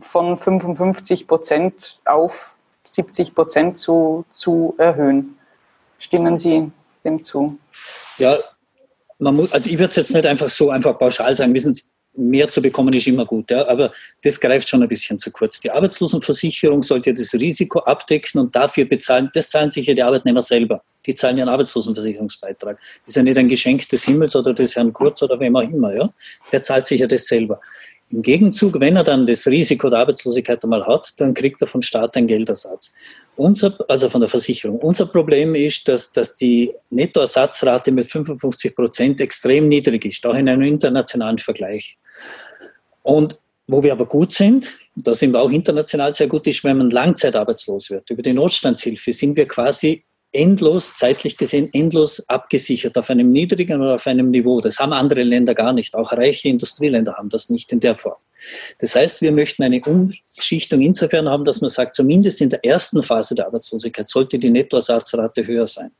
von 0.00 0.38
55 0.38 1.26
Prozent 1.26 1.98
auf 2.04 2.54
70 2.84 3.34
Prozent 3.34 3.78
zu, 3.78 4.24
zu 4.30 4.74
erhöhen. 4.78 5.36
Stimmen 5.98 6.38
Sie 6.38 6.70
dem 7.04 7.24
zu? 7.24 7.58
Ja, 8.18 8.36
man 9.18 9.34
muss, 9.34 9.52
also 9.52 9.68
ich 9.68 9.78
würde 9.78 9.90
es 9.90 9.96
jetzt 9.96 10.14
nicht 10.14 10.26
einfach 10.26 10.50
so 10.50 10.70
einfach 10.70 10.96
pauschal 10.96 11.34
sagen. 11.34 11.54
Wissen 11.54 11.74
Sie, 11.74 11.82
mehr 12.14 12.48
zu 12.48 12.60
bekommen 12.60 12.92
ist 12.92 13.06
immer 13.06 13.24
gut, 13.24 13.50
ja, 13.50 13.66
aber 13.68 13.90
das 14.22 14.38
greift 14.38 14.68
schon 14.68 14.82
ein 14.82 14.88
bisschen 14.88 15.18
zu 15.18 15.30
kurz. 15.30 15.60
Die 15.60 15.70
Arbeitslosenversicherung 15.70 16.82
sollte 16.82 17.14
das 17.14 17.32
Risiko 17.34 17.80
abdecken 17.80 18.40
und 18.40 18.54
dafür 18.54 18.84
bezahlen, 18.84 19.30
das 19.32 19.50
zahlen 19.50 19.70
sich 19.70 19.86
ja 19.86 19.94
die 19.94 20.02
Arbeitnehmer 20.02 20.42
selber. 20.42 20.82
Die 21.06 21.14
zahlen 21.14 21.38
ihren 21.38 21.48
Arbeitslosenversicherungsbeitrag. 21.48 22.78
Das 23.00 23.08
ist 23.08 23.16
ja 23.16 23.22
nicht 23.22 23.36
ein 23.36 23.48
Geschenk 23.48 23.88
des 23.88 24.04
Himmels 24.04 24.36
oder 24.36 24.54
des 24.54 24.76
Herrn 24.76 24.92
Kurz 24.92 25.22
oder 25.22 25.38
wem 25.40 25.56
auch 25.56 25.62
immer, 25.62 25.94
ja. 25.94 26.08
Der 26.52 26.62
zahlt 26.62 26.86
sich 26.86 27.00
ja 27.00 27.06
das 27.06 27.26
selber. 27.26 27.60
Im 28.10 28.20
Gegenzug, 28.20 28.78
wenn 28.78 28.96
er 28.96 29.04
dann 29.04 29.26
das 29.26 29.46
Risiko 29.46 29.88
der 29.88 30.00
Arbeitslosigkeit 30.00 30.62
einmal 30.62 30.86
hat, 30.86 31.14
dann 31.16 31.32
kriegt 31.32 31.62
er 31.62 31.66
vom 31.66 31.80
Staat 31.80 32.14
einen 32.16 32.26
Geldersatz. 32.26 32.92
Unser, 33.36 33.78
also 33.88 34.08
von 34.10 34.20
der 34.20 34.28
Versicherung. 34.28 34.78
Unser 34.78 35.06
Problem 35.06 35.54
ist, 35.54 35.88
dass, 35.88 36.12
dass 36.12 36.36
die 36.36 36.72
Nettoersatzrate 36.90 37.90
mit 37.90 38.10
55 38.10 38.74
Prozent 38.74 39.20
extrem 39.20 39.68
niedrig 39.68 40.04
ist, 40.04 40.24
auch 40.26 40.34
in 40.34 40.48
einem 40.48 40.62
internationalen 40.62 41.38
Vergleich. 41.38 41.96
Und 43.02 43.38
wo 43.66 43.82
wir 43.82 43.92
aber 43.92 44.06
gut 44.06 44.32
sind, 44.32 44.78
da 44.96 45.14
sind 45.14 45.32
wir 45.32 45.40
auch 45.40 45.50
international 45.50 46.12
sehr 46.12 46.26
gut, 46.26 46.46
ist, 46.46 46.62
wenn 46.64 46.76
man 46.76 46.90
langzeitarbeitslos 46.90 47.90
wird. 47.90 48.10
Über 48.10 48.22
die 48.22 48.34
Notstandshilfe 48.34 49.12
sind 49.12 49.36
wir 49.36 49.48
quasi 49.48 50.04
endlos, 50.32 50.94
zeitlich 50.94 51.36
gesehen, 51.36 51.68
endlos 51.72 52.26
abgesichert 52.28 52.96
auf 52.96 53.10
einem 53.10 53.30
niedrigen 53.30 53.80
oder 53.80 53.94
auf 53.94 54.06
einem 54.06 54.30
Niveau. 54.30 54.60
Das 54.60 54.78
haben 54.78 54.92
andere 54.92 55.22
Länder 55.22 55.54
gar 55.54 55.72
nicht. 55.72 55.94
Auch 55.94 56.12
reiche 56.12 56.48
Industrieländer 56.48 57.14
haben 57.14 57.28
das 57.28 57.50
nicht 57.50 57.70
in 57.72 57.80
der 57.80 57.94
Form. 57.94 58.16
Das 58.78 58.96
heißt, 58.96 59.20
wir 59.20 59.32
möchten 59.32 59.62
eine 59.62 59.80
Umschichtung 59.80 60.80
insofern 60.80 61.28
haben, 61.28 61.44
dass 61.44 61.60
man 61.60 61.70
sagt, 61.70 61.94
zumindest 61.94 62.40
in 62.40 62.50
der 62.50 62.64
ersten 62.64 63.02
Phase 63.02 63.34
der 63.34 63.46
Arbeitslosigkeit 63.46 64.08
sollte 64.08 64.38
die 64.38 64.50
Nettoersatzrate 64.50 65.46
höher 65.46 65.68
sein. 65.68 65.90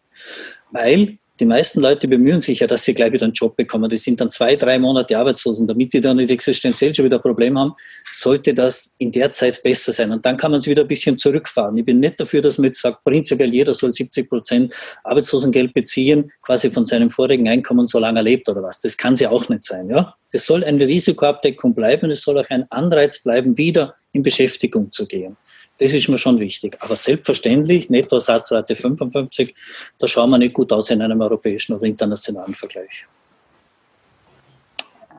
Weil 0.71 1.19
die 1.41 1.47
meisten 1.47 1.81
Leute 1.81 2.09
bemühen 2.09 2.41
sich 2.41 2.61
ja, 2.61 2.67
dass 2.67 2.85
sie 2.85 2.93
gleich 2.93 3.13
wieder 3.13 3.25
einen 3.25 3.33
Job 3.33 3.57
bekommen. 3.57 3.89
Die 3.89 3.97
sind 3.97 4.21
dann 4.21 4.31
zwei, 4.31 4.55
drei 4.55 4.79
Monate 4.79 5.17
arbeitslos 5.17 5.59
und 5.61 5.67
damit 5.67 5.93
die 5.93 6.01
dann 6.01 6.19
nicht 6.19 6.31
existenziell 6.31 6.95
schon 6.95 7.07
wieder 7.07 7.17
ein 7.17 7.23
Problem 7.23 7.59
haben, 7.59 7.73
sollte 8.11 8.53
das 8.53 8.95
in 8.99 9.11
der 9.13 9.33
Zeit 9.33 9.63
besser 9.63 9.93
sein. 9.93 10.13
Und 10.13 10.27
dann 10.27 10.37
kann 10.37 10.51
man 10.51 10.61
es 10.61 10.67
wieder 10.67 10.83
ein 10.83 10.89
bisschen 10.89 11.17
zurückfahren. 11.17 11.77
Ich 11.79 11.85
bin 11.85 12.01
nicht 12.01 12.21
dafür, 12.21 12.43
dass 12.43 12.59
man 12.59 12.67
jetzt 12.67 12.83
sagt, 12.83 13.03
prinzipiell 13.05 13.53
jeder 13.53 13.75
soll 13.75 13.93
70 13.93 14.29
Prozent 14.29 14.75
Arbeitslosengeld 15.05 15.73
beziehen, 15.73 16.31
quasi 16.43 16.71
von 16.71 16.85
seinem 16.85 17.09
vorigen 17.09 17.49
Einkommen, 17.49 17.87
solange 17.87 18.21
er 18.21 18.25
lebt 18.25 18.49
oder 18.49 18.63
was. 18.63 18.81
Das 18.81 18.97
kann 18.97 19.17
sie 19.17 19.27
auch 19.27 19.49
nicht 19.49 19.65
sein. 19.65 19.89
Ja? 19.89 20.15
Es 20.33 20.47
soll 20.47 20.63
eine 20.65 20.87
Risikoabdeckung 20.87 21.75
bleiben. 21.75 22.11
Es 22.11 22.23
soll 22.23 22.39
auch 22.39 22.51
ein 22.51 22.67
Anreiz 22.71 23.23
bleiben, 23.23 23.57
wieder 23.57 23.95
in 24.13 24.23
Beschäftigung 24.23 24.93
zu 24.93 25.07
gehen. 25.07 25.37
Das 25.83 25.95
ist 25.95 26.09
mir 26.09 26.19
schon 26.19 26.39
wichtig. 26.39 26.79
Aber 26.79 26.95
selbstverständlich, 26.95 27.91
Nettoersatzrate 27.91 28.77
55, 28.77 29.53
da 29.99 30.07
schauen 30.07 30.31
wir 30.31 30.39
nicht 30.39 30.55
gut 30.55 30.73
aus 30.73 30.91
in 30.91 31.03
einem 31.03 31.21
europäischen 31.21 31.73
oder 31.73 31.87
internationalen 31.87 32.55
Vergleich. 32.55 33.09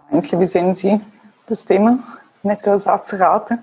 Einzel, 0.09 0.39
wie 0.39 0.47
sehen 0.47 0.73
Sie 0.73 1.01
das 1.47 1.65
Thema 1.65 2.21
Nettoersatzrate? 2.43 3.59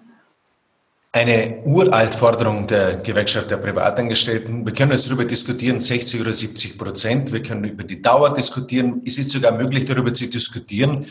Eine 1.12 1.62
uralt 1.64 2.14
Forderung 2.14 2.66
der 2.66 2.96
Gewerkschaft 2.96 3.50
der 3.50 3.56
Privatangestellten. 3.56 4.66
Wir 4.66 4.74
können 4.74 4.92
jetzt 4.92 5.08
darüber 5.08 5.24
diskutieren, 5.24 5.80
60 5.80 6.20
oder 6.20 6.32
70 6.32 6.76
Prozent. 6.76 7.32
Wir 7.32 7.42
können 7.42 7.64
über 7.64 7.82
die 7.82 8.02
Dauer 8.02 8.34
diskutieren. 8.34 9.00
Es 9.06 9.16
ist 9.16 9.30
sogar 9.30 9.52
möglich, 9.52 9.86
darüber 9.86 10.12
zu 10.12 10.26
diskutieren, 10.26 11.06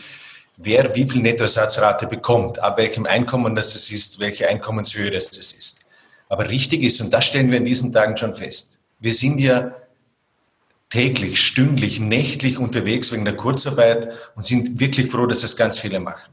wer 0.56 0.94
wie 0.94 1.08
viel 1.08 1.20
Nettoersatzrate 1.20 2.06
bekommt, 2.06 2.62
ab 2.62 2.78
welchem 2.78 3.06
Einkommen 3.06 3.56
das 3.56 3.90
ist, 3.90 4.20
welche 4.20 4.48
Einkommenshöhe 4.48 5.10
das 5.10 5.30
ist. 5.36 5.79
Aber 6.30 6.48
richtig 6.48 6.82
ist, 6.82 7.00
und 7.00 7.12
das 7.12 7.26
stellen 7.26 7.50
wir 7.50 7.58
in 7.58 7.64
diesen 7.64 7.92
Tagen 7.92 8.16
schon 8.16 8.36
fest, 8.36 8.80
wir 9.00 9.12
sind 9.12 9.40
ja 9.40 9.74
täglich, 10.88 11.44
stündlich, 11.44 11.98
nächtlich 11.98 12.58
unterwegs 12.58 13.12
wegen 13.12 13.24
der 13.24 13.36
Kurzarbeit 13.36 14.08
und 14.36 14.46
sind 14.46 14.78
wirklich 14.78 15.10
froh, 15.10 15.26
dass 15.26 15.40
das 15.40 15.56
ganz 15.56 15.80
viele 15.80 15.98
machen. 15.98 16.32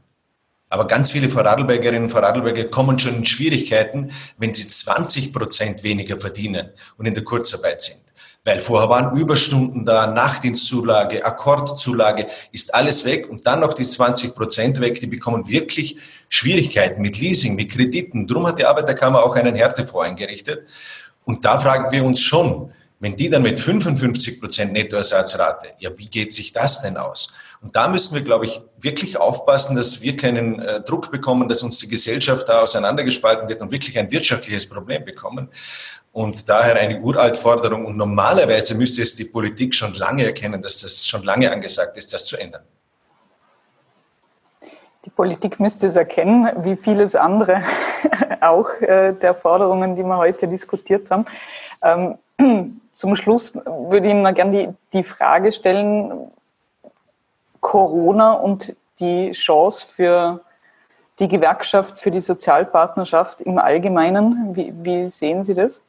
Aber 0.68 0.86
ganz 0.86 1.10
viele 1.10 1.28
Vorarlbergerinnen 1.28 2.04
und 2.04 2.10
Vorarlberger 2.10 2.64
kommen 2.64 2.98
schon 2.98 3.16
in 3.16 3.24
Schwierigkeiten, 3.24 4.12
wenn 4.36 4.54
sie 4.54 4.68
20 4.68 5.32
Prozent 5.32 5.82
weniger 5.82 6.20
verdienen 6.20 6.70
und 6.96 7.06
in 7.06 7.14
der 7.14 7.24
Kurzarbeit 7.24 7.82
sind. 7.82 8.02
Weil 8.48 8.60
vorher 8.60 8.88
waren 8.88 9.14
Überstunden 9.14 9.84
da, 9.84 10.06
Nachtdienstzulage, 10.06 11.22
Akkordzulage, 11.22 12.28
ist 12.50 12.72
alles 12.72 13.04
weg 13.04 13.28
und 13.28 13.46
dann 13.46 13.60
noch 13.60 13.74
die 13.74 13.84
20 13.84 14.34
Prozent 14.34 14.80
weg. 14.80 14.98
Die 15.00 15.06
bekommen 15.06 15.46
wirklich 15.48 15.98
Schwierigkeiten 16.30 17.02
mit 17.02 17.20
Leasing, 17.20 17.56
mit 17.56 17.70
Krediten. 17.70 18.26
Drum 18.26 18.46
hat 18.46 18.58
die 18.58 18.64
Arbeiterkammer 18.64 19.22
auch 19.22 19.36
einen 19.36 19.54
Härtefonds 19.54 20.08
eingerichtet. 20.08 20.66
Und 21.26 21.44
da 21.44 21.58
fragen 21.58 21.92
wir 21.92 22.02
uns 22.02 22.22
schon, 22.22 22.72
wenn 23.00 23.16
die 23.16 23.28
dann 23.28 23.42
mit 23.42 23.60
55 23.60 24.40
Prozent 24.40 24.72
Nettoersatzrate, 24.72 25.74
ja, 25.78 25.90
wie 25.98 26.06
geht 26.06 26.32
sich 26.32 26.50
das 26.50 26.80
denn 26.80 26.96
aus? 26.96 27.34
Und 27.60 27.76
da 27.76 27.88
müssen 27.88 28.14
wir, 28.14 28.22
glaube 28.22 28.46
ich, 28.46 28.62
wirklich 28.80 29.18
aufpassen, 29.18 29.76
dass 29.76 30.00
wir 30.00 30.16
keinen 30.16 30.60
äh, 30.60 30.80
Druck 30.80 31.10
bekommen, 31.10 31.48
dass 31.48 31.62
uns 31.62 31.78
die 31.80 31.88
Gesellschaft 31.88 32.48
da 32.48 32.60
auseinandergespalten 32.60 33.48
wird 33.48 33.60
und 33.60 33.72
wirklich 33.72 33.98
ein 33.98 34.10
wirtschaftliches 34.10 34.68
Problem 34.68 35.04
bekommen 35.04 35.50
und 36.18 36.48
daher 36.48 36.74
eine 36.74 37.00
Uraltforderung. 37.00 37.86
Und 37.86 37.96
normalerweise 37.96 38.74
müsste 38.74 39.02
es 39.02 39.14
die 39.14 39.24
Politik 39.24 39.72
schon 39.72 39.94
lange 39.94 40.24
erkennen, 40.24 40.60
dass 40.60 40.80
das 40.80 41.06
schon 41.06 41.22
lange 41.22 41.48
angesagt 41.48 41.96
ist, 41.96 42.12
das 42.12 42.24
zu 42.24 42.36
ändern. 42.36 42.62
Die 45.04 45.10
Politik 45.10 45.60
müsste 45.60 45.86
es 45.86 45.94
erkennen, 45.94 46.50
wie 46.64 46.74
vieles 46.74 47.14
andere 47.14 47.62
auch 48.40 48.68
äh, 48.80 49.12
der 49.12 49.32
Forderungen, 49.32 49.94
die 49.94 50.02
wir 50.02 50.16
heute 50.16 50.48
diskutiert 50.48 51.08
haben. 51.08 51.24
Ähm, 51.82 52.18
zum 52.94 53.14
Schluss 53.14 53.54
würde 53.54 54.08
ich 54.08 54.12
Ihnen 54.12 54.34
gerne 54.34 54.50
die, 54.50 54.68
die 54.92 55.04
Frage 55.04 55.52
stellen, 55.52 56.32
Corona 57.60 58.32
und 58.32 58.74
die 58.98 59.30
Chance 59.30 59.86
für 59.86 60.40
die 61.20 61.28
Gewerkschaft, 61.28 61.96
für 62.00 62.10
die 62.10 62.20
Sozialpartnerschaft 62.20 63.40
im 63.40 63.58
Allgemeinen. 63.58 64.56
Wie, 64.56 64.72
wie 64.82 65.08
sehen 65.08 65.44
Sie 65.44 65.54
das? 65.54 65.80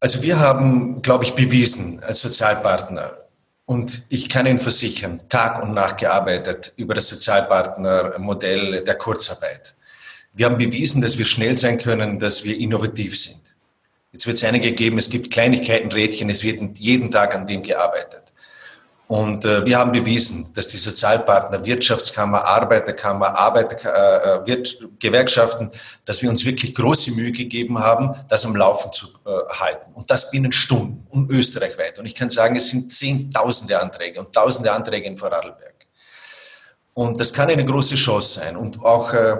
Also 0.00 0.22
wir 0.22 0.38
haben, 0.38 1.00
glaube 1.02 1.24
ich, 1.24 1.34
bewiesen 1.34 2.02
als 2.02 2.20
Sozialpartner, 2.20 3.26
und 3.66 4.04
ich 4.10 4.28
kann 4.28 4.46
Ihnen 4.46 4.58
versichern, 4.58 5.20
Tag 5.28 5.60
und 5.60 5.74
Nacht 5.74 5.98
gearbeitet 5.98 6.72
über 6.76 6.94
das 6.94 7.08
Sozialpartnermodell 7.08 8.84
der 8.84 8.94
Kurzarbeit. 8.94 9.74
Wir 10.32 10.46
haben 10.46 10.56
bewiesen, 10.56 11.02
dass 11.02 11.18
wir 11.18 11.24
schnell 11.24 11.58
sein 11.58 11.78
können, 11.78 12.20
dass 12.20 12.44
wir 12.44 12.56
innovativ 12.56 13.18
sind. 13.18 13.40
Jetzt 14.12 14.26
wird 14.26 14.36
es 14.36 14.44
einige 14.44 14.72
geben, 14.72 14.98
es 14.98 15.10
gibt 15.10 15.32
Kleinigkeiten, 15.32 15.90
Rädchen, 15.90 16.30
es 16.30 16.44
wird 16.44 16.78
jeden 16.78 17.10
Tag 17.10 17.34
an 17.34 17.46
dem 17.46 17.62
gearbeitet. 17.62 18.25
Und 19.08 19.44
äh, 19.44 19.64
wir 19.64 19.78
haben 19.78 19.92
bewiesen, 19.92 20.52
dass 20.54 20.68
die 20.68 20.78
Sozialpartner, 20.78 21.64
Wirtschaftskammer, 21.64 22.44
Arbeiterkammer, 22.44 23.38
Arbeiter, 23.38 24.42
äh, 24.42 24.46
Wirt, 24.46 24.80
Gewerkschaften, 24.98 25.70
dass 26.04 26.22
wir 26.22 26.30
uns 26.30 26.44
wirklich 26.44 26.74
große 26.74 27.12
Mühe 27.12 27.30
gegeben 27.30 27.78
haben, 27.78 28.16
das 28.28 28.44
am 28.44 28.56
Laufen 28.56 28.90
zu 28.90 29.06
äh, 29.24 29.30
halten. 29.60 29.92
Und 29.94 30.10
das 30.10 30.30
binnen 30.32 30.50
Stunden 30.50 31.06
und 31.10 31.30
österreichweit. 31.30 32.00
Und 32.00 32.06
ich 32.06 32.16
kann 32.16 32.30
sagen, 32.30 32.56
es 32.56 32.68
sind 32.70 32.92
Zehntausende 32.92 33.80
Anträge 33.80 34.18
und 34.18 34.32
Tausende 34.32 34.72
Anträge 34.72 35.06
in 35.06 35.16
Vorarlberg. 35.16 35.86
Und 36.92 37.20
das 37.20 37.32
kann 37.32 37.48
eine 37.48 37.64
große 37.64 37.94
Chance 37.94 38.40
sein. 38.40 38.56
Und 38.56 38.82
auch 38.82 39.12
äh, 39.12 39.36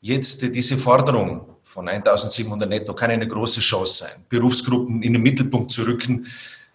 jetzt 0.00 0.42
diese 0.42 0.76
Forderung 0.76 1.54
von 1.62 1.88
1700 1.88 2.68
netto 2.68 2.94
kann 2.94 3.10
eine 3.10 3.28
große 3.28 3.60
Chance 3.60 4.04
sein, 4.04 4.24
Berufsgruppen 4.28 5.02
in 5.02 5.12
den 5.12 5.22
Mittelpunkt 5.22 5.70
zu 5.70 5.82
rücken, 5.82 6.26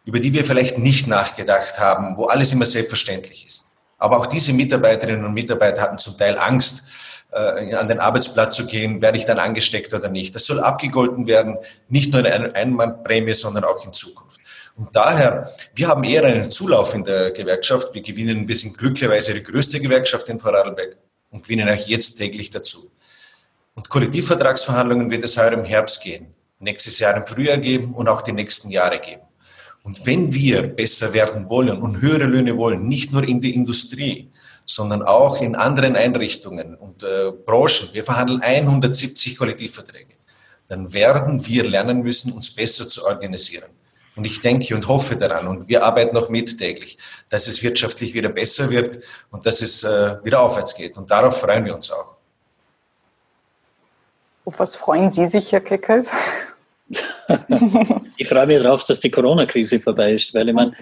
über 0.09 0.19
die 0.19 0.33
wir 0.33 0.43
vielleicht 0.43 0.79
nicht 0.79 1.05
nachgedacht 1.05 1.77
haben, 1.77 2.17
wo 2.17 2.25
alles 2.25 2.51
immer 2.51 2.65
selbstverständlich 2.65 3.45
ist. 3.45 3.69
Aber 3.99 4.17
auch 4.17 4.25
diese 4.25 4.53
Mitarbeiterinnen 4.53 5.23
und 5.23 5.35
Mitarbeiter 5.35 5.83
hatten 5.83 5.99
zum 5.99 6.17
Teil 6.17 6.35
Angst, 6.39 6.85
äh, 7.31 7.75
an 7.75 7.87
den 7.87 7.99
Arbeitsplatz 7.99 8.55
zu 8.55 8.65
gehen, 8.65 9.03
werde 9.03 9.19
ich 9.19 9.25
dann 9.25 9.37
angesteckt 9.37 9.93
oder 9.93 10.09
nicht. 10.09 10.33
Das 10.33 10.45
soll 10.45 10.61
abgegolten 10.61 11.27
werden, 11.27 11.59
nicht 11.89 12.11
nur 12.11 12.21
in 12.21 12.25
einer 12.25 12.55
Einmannprämie, 12.55 13.35
sondern 13.35 13.65
auch 13.65 13.85
in 13.85 13.93
Zukunft. 13.93 14.39
Und 14.75 14.95
daher, 14.95 15.53
wir 15.75 15.87
haben 15.87 16.03
eher 16.03 16.23
einen 16.23 16.49
Zulauf 16.49 16.95
in 16.95 17.03
der 17.03 17.29
Gewerkschaft. 17.29 17.93
Wir 17.93 18.01
gewinnen, 18.01 18.47
wir 18.47 18.55
sind 18.55 18.79
glücklicherweise 18.79 19.35
die 19.35 19.43
größte 19.43 19.79
Gewerkschaft 19.79 20.27
in 20.29 20.39
Vorarlberg 20.39 20.97
und 21.29 21.43
gewinnen 21.43 21.69
auch 21.69 21.87
jetzt 21.87 22.15
täglich 22.15 22.49
dazu. 22.49 22.89
Und 23.75 23.89
Kollektivvertragsverhandlungen 23.89 25.11
wird 25.11 25.23
es 25.23 25.37
heuer 25.37 25.51
im 25.51 25.65
Herbst 25.65 26.01
gehen, 26.01 26.33
nächstes 26.57 26.97
Jahr 26.97 27.15
im 27.15 27.27
Frühjahr 27.27 27.57
geben 27.57 27.93
und 27.93 28.09
auch 28.09 28.23
die 28.23 28.31
nächsten 28.31 28.71
Jahre 28.71 28.97
geben. 28.97 29.28
Und 29.83 30.05
wenn 30.05 30.33
wir 30.33 30.63
besser 30.63 31.13
werden 31.13 31.49
wollen 31.49 31.81
und 31.81 32.01
höhere 32.01 32.25
Löhne 32.25 32.57
wollen, 32.57 32.87
nicht 32.87 33.11
nur 33.11 33.23
in 33.27 33.41
der 33.41 33.53
Industrie, 33.53 34.29
sondern 34.65 35.01
auch 35.01 35.41
in 35.41 35.55
anderen 35.55 35.95
Einrichtungen 35.95 36.75
und 36.75 37.03
äh, 37.03 37.31
Branchen, 37.31 37.89
wir 37.91 38.03
verhandeln 38.03 38.41
170 38.41 39.37
Kollektivverträge, 39.37 40.13
dann 40.67 40.93
werden 40.93 41.45
wir 41.47 41.67
lernen 41.67 42.03
müssen, 42.03 42.31
uns 42.31 42.53
besser 42.53 42.87
zu 42.87 43.05
organisieren. 43.05 43.69
Und 44.15 44.25
ich 44.25 44.41
denke 44.41 44.75
und 44.75 44.87
hoffe 44.87 45.15
daran, 45.15 45.47
und 45.47 45.67
wir 45.67 45.83
arbeiten 45.83 46.13
noch 46.13 46.29
mit 46.29 46.57
täglich, 46.57 46.97
dass 47.29 47.47
es 47.47 47.63
wirtschaftlich 47.63 48.13
wieder 48.13 48.29
besser 48.29 48.69
wird 48.69 48.99
und 49.31 49.45
dass 49.45 49.61
es 49.61 49.83
äh, 49.83 50.17
wieder 50.23 50.41
aufwärts 50.41 50.75
geht. 50.75 50.97
Und 50.97 51.09
darauf 51.09 51.39
freuen 51.39 51.65
wir 51.65 51.73
uns 51.73 51.89
auch. 51.91 52.17
Auf 54.45 54.59
was 54.59 54.75
freuen 54.75 55.09
Sie 55.09 55.25
sich, 55.25 55.51
Herr 55.51 55.61
Keckers? 55.61 56.11
ich 58.17 58.28
freue 58.28 58.47
mich 58.47 58.62
darauf, 58.62 58.84
dass 58.84 58.99
die 58.99 59.12
Corona-Krise 59.12 59.80
vorbei 59.80 60.13
ist, 60.13 60.34
weil 60.34 60.49
ich 60.49 60.56
meine, 60.56 60.73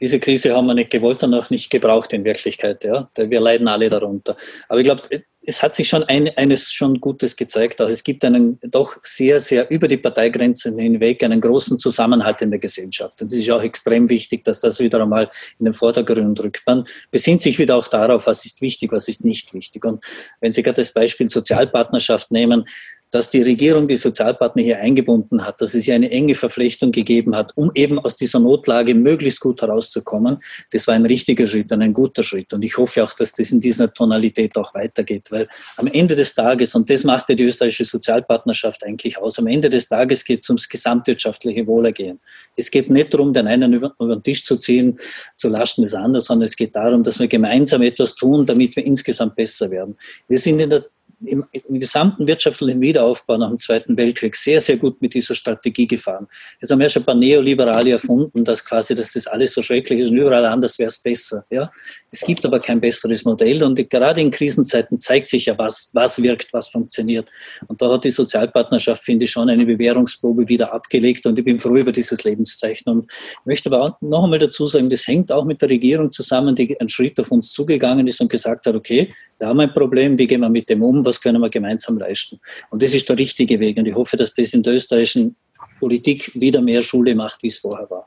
diese 0.00 0.20
Krise 0.20 0.54
haben 0.54 0.66
wir 0.66 0.74
nicht 0.74 0.90
gewollt 0.90 1.22
und 1.22 1.34
auch 1.34 1.50
nicht 1.50 1.70
gebraucht 1.70 2.12
in 2.12 2.24
Wirklichkeit. 2.24 2.84
Ja? 2.84 3.08
Wir 3.16 3.40
leiden 3.40 3.66
alle 3.66 3.88
darunter. 3.88 4.36
Aber 4.68 4.78
ich 4.78 4.84
glaube, 4.84 5.02
es 5.48 5.62
hat 5.62 5.74
sich 5.76 5.88
schon 5.88 6.02
ein, 6.04 6.28
eines 6.36 6.72
schon 6.72 7.00
Gutes 7.00 7.36
gezeigt. 7.36 7.80
Auch 7.80 7.88
es 7.88 8.02
gibt 8.02 8.24
einen 8.24 8.58
doch 8.62 8.96
sehr, 9.02 9.38
sehr 9.40 9.70
über 9.70 9.86
die 9.86 9.96
Parteigrenzen 9.96 10.76
hinweg 10.76 11.22
einen 11.22 11.40
großen 11.40 11.78
Zusammenhalt 11.78 12.42
in 12.42 12.50
der 12.50 12.58
Gesellschaft. 12.58 13.22
Und 13.22 13.32
es 13.32 13.38
ist 13.38 13.50
auch 13.50 13.62
extrem 13.62 14.08
wichtig, 14.08 14.44
dass 14.44 14.60
das 14.60 14.80
wieder 14.80 15.00
einmal 15.00 15.28
in 15.58 15.66
den 15.66 15.72
Vordergrund 15.74 16.42
rückt. 16.42 16.62
Man 16.66 16.84
besinnt 17.10 17.42
sich 17.42 17.58
wieder 17.58 17.76
auch 17.76 17.86
darauf, 17.86 18.26
was 18.26 18.44
ist 18.44 18.60
wichtig, 18.60 18.92
was 18.92 19.08
ist 19.08 19.24
nicht 19.24 19.54
wichtig. 19.54 19.84
Und 19.84 20.04
wenn 20.40 20.52
Sie 20.52 20.62
gerade 20.62 20.80
das 20.80 20.92
Beispiel 20.92 21.28
Sozialpartnerschaft 21.28 22.32
nehmen, 22.32 22.66
dass 23.10 23.30
die 23.30 23.42
Regierung 23.42 23.88
die 23.88 23.96
Sozialpartner 23.96 24.62
hier 24.62 24.78
eingebunden 24.78 25.44
hat, 25.44 25.60
dass 25.60 25.74
es 25.74 25.84
hier 25.84 25.94
eine 25.94 26.10
enge 26.10 26.34
Verflechtung 26.34 26.92
gegeben 26.92 27.36
hat, 27.36 27.52
um 27.54 27.70
eben 27.74 27.98
aus 27.98 28.16
dieser 28.16 28.40
Notlage 28.40 28.94
möglichst 28.94 29.40
gut 29.40 29.62
herauszukommen, 29.62 30.38
das 30.72 30.86
war 30.86 30.94
ein 30.94 31.06
richtiger 31.06 31.46
Schritt 31.46 31.70
und 31.72 31.82
ein 31.82 31.92
guter 31.92 32.22
Schritt. 32.22 32.52
Und 32.52 32.62
ich 32.62 32.76
hoffe 32.76 33.04
auch, 33.04 33.12
dass 33.12 33.32
das 33.32 33.52
in 33.52 33.60
dieser 33.60 33.92
Tonalität 33.92 34.56
auch 34.56 34.74
weitergeht, 34.74 35.30
weil 35.30 35.48
am 35.76 35.86
Ende 35.86 36.16
des 36.16 36.34
Tages, 36.34 36.74
und 36.74 36.90
das 36.90 37.04
macht 37.04 37.28
ja 37.28 37.34
die 37.34 37.44
österreichische 37.44 37.84
Sozialpartnerschaft 37.84 38.84
eigentlich 38.84 39.18
aus, 39.18 39.38
am 39.38 39.46
Ende 39.46 39.70
des 39.70 39.88
Tages 39.88 40.24
geht 40.24 40.42
es 40.42 40.48
ums 40.50 40.68
gesamtwirtschaftliche 40.68 41.66
Wohlergehen. 41.66 42.18
Es 42.56 42.70
geht 42.70 42.90
nicht 42.90 43.14
darum, 43.14 43.32
den 43.32 43.46
einen 43.46 43.72
über, 43.72 43.94
über 44.00 44.16
den 44.16 44.22
Tisch 44.22 44.44
zu 44.44 44.56
ziehen, 44.56 44.98
zu 45.36 45.48
Lasten 45.48 45.82
des 45.82 45.94
anderen, 45.94 46.22
sondern 46.22 46.46
es 46.46 46.56
geht 46.56 46.74
darum, 46.74 47.02
dass 47.02 47.18
wir 47.18 47.28
gemeinsam 47.28 47.82
etwas 47.82 48.14
tun, 48.14 48.44
damit 48.46 48.76
wir 48.76 48.84
insgesamt 48.84 49.36
besser 49.36 49.70
werden. 49.70 49.96
Wir 50.28 50.38
sind 50.38 50.60
in 50.60 50.70
der 50.70 50.86
im, 51.24 51.44
im, 51.52 51.80
gesamten 51.80 52.26
wirtschaftlichen 52.26 52.80
Wiederaufbau 52.80 53.38
nach 53.38 53.48
dem 53.48 53.58
Zweiten 53.58 53.96
Weltkrieg 53.96 54.36
sehr, 54.36 54.60
sehr 54.60 54.76
gut 54.76 55.00
mit 55.00 55.14
dieser 55.14 55.34
Strategie 55.34 55.86
gefahren. 55.86 56.26
Jetzt 56.60 56.70
haben 56.70 56.80
wir 56.80 56.88
schon 56.88 57.02
ein 57.02 57.06
paar 57.06 57.14
Neoliberale 57.14 57.92
erfunden, 57.92 58.44
dass 58.44 58.64
quasi, 58.64 58.94
dass 58.94 59.12
das 59.12 59.26
alles 59.26 59.54
so 59.54 59.62
schrecklich 59.62 60.00
ist 60.00 60.10
und 60.10 60.18
überall 60.18 60.44
anders 60.44 60.78
wäre 60.78 60.88
es 60.88 60.98
besser. 60.98 61.44
Ja? 61.50 61.70
Es 62.10 62.20
gibt 62.20 62.44
aber 62.44 62.60
kein 62.60 62.80
besseres 62.80 63.24
Modell 63.24 63.62
und 63.62 63.88
gerade 63.88 64.20
in 64.20 64.30
Krisenzeiten 64.30 65.00
zeigt 65.00 65.28
sich 65.28 65.46
ja, 65.46 65.58
was, 65.58 65.90
was 65.94 66.22
wirkt, 66.22 66.52
was 66.52 66.68
funktioniert. 66.68 67.28
Und 67.66 67.80
da 67.80 67.90
hat 67.90 68.04
die 68.04 68.10
Sozialpartnerschaft, 68.10 69.02
finde 69.02 69.24
ich, 69.24 69.30
schon 69.30 69.48
eine 69.48 69.64
Bewährungsprobe 69.64 70.48
wieder 70.48 70.72
abgelegt 70.72 71.26
und 71.26 71.38
ich 71.38 71.44
bin 71.44 71.58
froh 71.58 71.76
über 71.76 71.92
dieses 71.92 72.24
Lebenszeichen. 72.24 72.90
Und 72.90 73.10
ich 73.10 73.46
möchte 73.46 73.72
aber 73.72 73.96
noch 74.00 74.24
einmal 74.24 74.38
dazu 74.38 74.66
sagen, 74.66 74.90
das 74.90 75.06
hängt 75.06 75.32
auch 75.32 75.44
mit 75.46 75.62
der 75.62 75.70
Regierung 75.70 76.10
zusammen, 76.10 76.54
die 76.54 76.78
einen 76.78 76.88
Schritt 76.90 77.18
auf 77.18 77.30
uns 77.30 77.50
zugegangen 77.52 78.06
ist 78.06 78.20
und 78.20 78.30
gesagt 78.30 78.66
hat, 78.66 78.74
okay, 78.74 79.12
wir 79.38 79.48
haben 79.48 79.60
ein 79.60 79.72
Problem, 79.74 80.16
wie 80.16 80.26
gehen 80.26 80.40
wir 80.40 80.48
mit 80.48 80.68
dem 80.68 80.82
um? 80.82 81.04
was 81.04 81.20
können 81.20 81.40
wir 81.40 81.50
gemeinsam 81.50 81.98
leisten. 81.98 82.40
Und 82.70 82.82
das 82.82 82.94
ist 82.94 83.08
der 83.08 83.18
richtige 83.18 83.60
Weg. 83.60 83.76
Und 83.76 83.86
ich 83.86 83.94
hoffe, 83.94 84.16
dass 84.16 84.32
das 84.32 84.54
in 84.54 84.62
der 84.62 84.74
österreichischen 84.74 85.36
Politik 85.78 86.30
wieder 86.34 86.62
mehr 86.62 86.82
Schule 86.82 87.14
macht, 87.14 87.42
wie 87.42 87.48
es 87.48 87.58
vorher 87.58 87.88
war. 87.90 88.06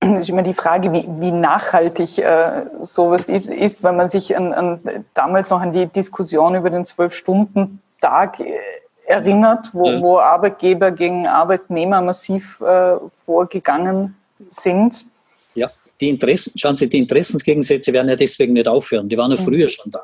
Das 0.00 0.20
ist 0.20 0.28
immer 0.28 0.42
die 0.42 0.54
Frage, 0.54 0.92
wie, 0.92 1.04
wie 1.20 1.32
nachhaltig 1.32 2.18
äh, 2.18 2.66
sowas 2.82 3.24
ist, 3.24 3.50
ist, 3.50 3.82
wenn 3.82 3.96
man 3.96 4.08
sich 4.08 4.36
an, 4.36 4.52
an, 4.52 5.04
damals 5.14 5.50
noch 5.50 5.60
an 5.60 5.72
die 5.72 5.86
Diskussion 5.86 6.54
über 6.54 6.70
den 6.70 6.84
Zwölf-Stunden-Tag 6.84 8.38
äh, 8.38 8.52
erinnert, 9.06 9.70
wo, 9.72 9.90
ja. 9.90 10.00
wo, 10.00 10.18
Arbeitgeber 10.18 10.92
gegen 10.92 11.26
Arbeitnehmer 11.26 12.00
massiv 12.00 12.60
äh, 12.60 12.96
vorgegangen 13.26 14.14
sind. 14.50 15.06
Die 16.00 16.08
Interessen, 16.08 16.52
schauen 16.56 16.76
Sie, 16.76 16.88
die 16.88 16.98
Interessensgegensätze 16.98 17.92
werden 17.92 18.08
ja 18.08 18.16
deswegen 18.16 18.52
nicht 18.52 18.68
aufhören. 18.68 19.08
Die 19.08 19.16
waren 19.16 19.30
ja 19.30 19.36
früher 19.36 19.68
schon 19.68 19.90
da 19.90 20.02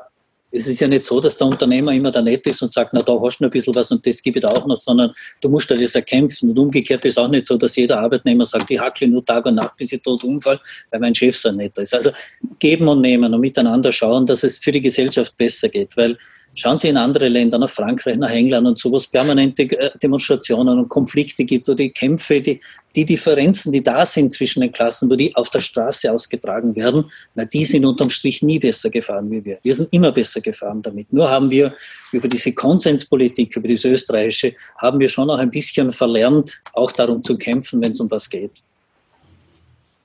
es 0.55 0.67
ist 0.67 0.79
ja 0.79 0.87
nicht 0.87 1.05
so, 1.05 1.19
dass 1.19 1.35
der 1.37 1.47
Unternehmer 1.47 1.91
immer 1.93 2.11
da 2.11 2.21
nett 2.21 2.45
ist 2.47 2.61
und 2.61 2.71
sagt, 2.71 2.93
na, 2.93 3.01
da 3.01 3.19
hast 3.21 3.39
du 3.39 3.43
noch 3.43 3.49
ein 3.49 3.51
bisschen 3.51 3.75
was 3.75 3.91
und 3.91 4.05
das 4.05 4.21
gebe 4.21 4.39
ich 4.39 4.43
da 4.43 4.49
auch 4.49 4.65
noch, 4.65 4.77
sondern 4.77 5.11
du 5.41 5.49
musst 5.49 5.69
dir 5.69 5.77
das 5.77 5.95
erkämpfen. 5.95 6.49
Und 6.49 6.59
umgekehrt 6.59 7.03
ist 7.05 7.17
auch 7.17 7.27
nicht 7.27 7.45
so, 7.45 7.57
dass 7.57 7.75
jeder 7.75 7.99
Arbeitnehmer 7.99 8.45
sagt, 8.45 8.71
ich 8.71 8.79
hackle 8.79 9.07
nur 9.07 9.25
Tag 9.25 9.45
und 9.45 9.55
Nacht, 9.55 9.75
bis 9.75 9.91
ich 9.91 10.01
tot 10.01 10.23
umfall, 10.23 10.59
weil 10.91 10.99
mein 10.99 11.13
Chef 11.13 11.35
so 11.35 11.51
nett 11.51 11.77
ist. 11.77 11.93
Also 11.93 12.11
geben 12.59 12.87
und 12.87 13.01
nehmen 13.01 13.33
und 13.33 13.41
miteinander 13.41 13.91
schauen, 13.91 14.25
dass 14.25 14.43
es 14.43 14.57
für 14.57 14.71
die 14.71 14.81
Gesellschaft 14.81 15.35
besser 15.35 15.69
geht, 15.69 15.95
weil 15.97 16.17
Schauen 16.57 16.79
Sie 16.79 16.87
in 16.87 16.95
andere 16.95 17.27
Länder, 17.27 17.57
nach 17.57 17.69
Frankreich, 17.69 18.15
nach 18.15 18.29
England 18.29 18.65
und 18.65 18.77
so, 18.79 18.89
wo 18.89 18.95
es 18.95 19.05
permanente 19.05 19.63
äh, 19.63 19.91
Demonstrationen 20.01 20.79
und 20.79 20.87
Konflikte 20.87 21.43
gibt, 21.43 21.67
wo 21.67 21.73
die 21.73 21.89
Kämpfe, 21.89 22.39
die, 22.39 22.61
die 22.95 23.05
Differenzen, 23.05 23.73
die 23.73 23.83
da 23.83 24.05
sind 24.05 24.31
zwischen 24.31 24.61
den 24.61 24.71
Klassen, 24.71 25.11
wo 25.11 25.17
die 25.17 25.35
auf 25.35 25.49
der 25.49 25.59
Straße 25.59 26.09
ausgetragen 26.09 26.73
werden, 26.73 27.11
na, 27.35 27.43
die 27.43 27.65
sind 27.65 27.83
unterm 27.83 28.09
Strich 28.09 28.41
nie 28.41 28.57
besser 28.57 28.89
gefahren 28.89 29.29
wie 29.29 29.43
wir. 29.43 29.59
Wir 29.63 29.75
sind 29.75 29.91
immer 29.91 30.13
besser 30.13 30.39
gefahren 30.39 30.81
damit. 30.81 31.11
Nur 31.11 31.29
haben 31.29 31.51
wir 31.51 31.73
über 32.13 32.29
diese 32.29 32.53
Konsenspolitik, 32.53 33.57
über 33.57 33.67
diese 33.67 33.89
österreichische, 33.89 34.55
haben 34.77 34.99
wir 35.01 35.09
schon 35.09 35.29
auch 35.29 35.37
ein 35.37 35.51
bisschen 35.51 35.91
verlernt, 35.91 36.61
auch 36.71 36.93
darum 36.93 37.21
zu 37.21 37.37
kämpfen, 37.37 37.81
wenn 37.81 37.91
es 37.91 37.99
um 37.99 38.09
was 38.09 38.29
geht. 38.29 38.63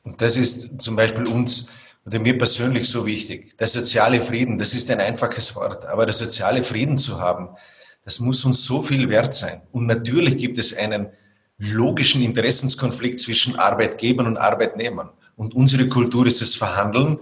Und 0.02 0.20
das 0.20 0.36
ist 0.36 0.68
zum 0.78 0.96
Beispiel 0.96 1.28
uns 1.28 1.68
oder 2.10 2.18
mir 2.18 2.36
persönlich 2.36 2.88
so 2.88 3.06
wichtig. 3.06 3.56
Der 3.56 3.68
soziale 3.68 4.20
Frieden, 4.20 4.58
das 4.58 4.74
ist 4.74 4.90
ein 4.90 5.00
einfaches 5.00 5.54
Wort, 5.54 5.86
aber 5.86 6.06
der 6.06 6.12
soziale 6.12 6.64
Frieden 6.64 6.98
zu 6.98 7.20
haben, 7.20 7.50
das 8.04 8.18
muss 8.18 8.44
uns 8.44 8.64
so 8.64 8.82
viel 8.82 9.08
wert 9.08 9.32
sein. 9.32 9.62
Und 9.70 9.86
natürlich 9.86 10.36
gibt 10.36 10.58
es 10.58 10.76
einen 10.76 11.10
logischen 11.58 12.22
Interessenskonflikt 12.22 13.20
zwischen 13.20 13.56
Arbeitgebern 13.56 14.26
und 14.26 14.38
Arbeitnehmern. 14.38 15.10
Und 15.36 15.54
unsere 15.54 15.88
Kultur 15.88 16.26
ist 16.26 16.40
das 16.40 16.56
Verhandeln 16.56 17.20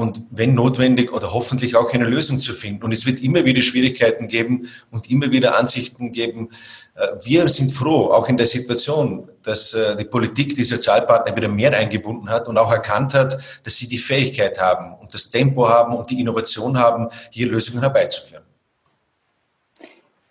und 0.00 0.22
wenn 0.30 0.54
notwendig 0.54 1.12
oder 1.12 1.34
hoffentlich 1.34 1.76
auch 1.76 1.92
eine 1.92 2.06
Lösung 2.06 2.40
zu 2.40 2.54
finden. 2.54 2.84
Und 2.84 2.92
es 2.92 3.04
wird 3.04 3.20
immer 3.20 3.44
wieder 3.44 3.60
Schwierigkeiten 3.60 4.28
geben 4.28 4.66
und 4.90 5.10
immer 5.10 5.30
wieder 5.30 5.58
Ansichten 5.58 6.10
geben. 6.10 6.48
Äh, 6.94 7.08
wir 7.22 7.46
sind 7.48 7.70
froh, 7.70 8.10
auch 8.10 8.26
in 8.28 8.38
der 8.38 8.46
Situation, 8.46 9.28
dass 9.42 9.74
äh, 9.74 9.96
die 9.96 10.06
Politik 10.06 10.56
die 10.56 10.64
Sozialpartner 10.64 11.36
wieder 11.36 11.48
mehr 11.48 11.76
eingebunden 11.76 12.30
hat 12.30 12.48
und 12.48 12.56
auch 12.56 12.72
erkannt 12.72 13.12
hat, 13.12 13.38
dass 13.62 13.76
sie 13.76 13.88
die 13.88 13.98
Fähigkeit 13.98 14.58
haben 14.58 14.94
und 14.94 15.12
das 15.12 15.30
Tempo 15.30 15.68
haben 15.68 15.94
und 15.94 16.08
die 16.08 16.18
Innovation 16.18 16.78
haben, 16.78 17.08
hier 17.30 17.48
Lösungen 17.48 17.82
herbeizuführen. 17.82 18.44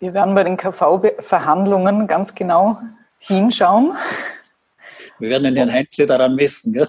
Wir 0.00 0.14
werden 0.14 0.34
bei 0.34 0.42
den 0.42 0.56
KV-Verhandlungen 0.56 2.08
ganz 2.08 2.34
genau 2.34 2.76
hinschauen. 3.18 3.92
Wir 5.20 5.30
werden 5.30 5.44
den 5.44 5.56
Herrn 5.56 5.72
Heinzle 5.72 6.06
daran 6.06 6.34
messen. 6.34 6.72
Gell? 6.72 6.88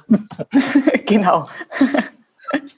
genau. 1.06 1.48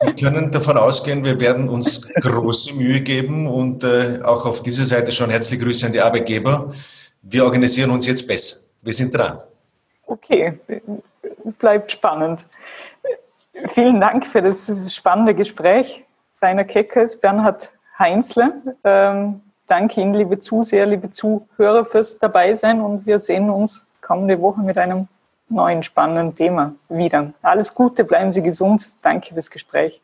Wir 0.01 0.13
können 0.15 0.51
davon 0.51 0.77
ausgehen, 0.77 1.23
wir 1.23 1.39
werden 1.39 1.69
uns 1.69 2.07
große 2.07 2.73
Mühe 2.75 3.01
geben 3.01 3.47
und 3.47 3.83
äh, 3.83 4.19
auch 4.23 4.45
auf 4.45 4.61
dieser 4.61 4.83
Seite 4.83 5.11
schon 5.11 5.29
herzliche 5.29 5.63
Grüße 5.63 5.85
an 5.85 5.93
die 5.93 6.01
Arbeitgeber. 6.01 6.71
Wir 7.21 7.45
organisieren 7.45 7.89
uns 7.91 8.05
jetzt 8.07 8.27
besser. 8.27 8.67
Wir 8.81 8.93
sind 8.93 9.17
dran. 9.17 9.39
Okay, 10.05 10.59
bleibt 11.59 11.91
spannend. 11.91 12.45
Vielen 13.67 14.01
Dank 14.01 14.25
für 14.25 14.41
das 14.41 14.71
spannende 14.93 15.33
Gespräch. 15.33 16.03
Rainer 16.41 16.65
Keckers, 16.65 17.15
Bernhard 17.15 17.71
Heinzle. 17.97 18.53
Ähm, 18.83 19.41
danke 19.67 20.01
Ihnen, 20.01 20.13
liebe 20.13 20.39
Zuseher, 20.39 20.85
liebe 20.85 21.09
Zuhörer, 21.11 21.85
fürs 21.85 22.19
Dabeisein 22.19 22.81
und 22.81 23.05
wir 23.05 23.19
sehen 23.19 23.49
uns 23.49 23.85
kommende 24.01 24.41
Woche 24.41 24.61
mit 24.61 24.77
einem 24.77 25.07
neuen 25.49 25.83
spannenden 25.83 26.35
Thema 26.35 26.75
wieder. 26.89 27.33
Alles 27.41 27.73
Gute, 27.73 28.03
bleiben 28.03 28.33
Sie 28.33 28.41
gesund. 28.41 28.89
Danke 29.01 29.33
fürs 29.33 29.51
Gespräch. 29.51 30.01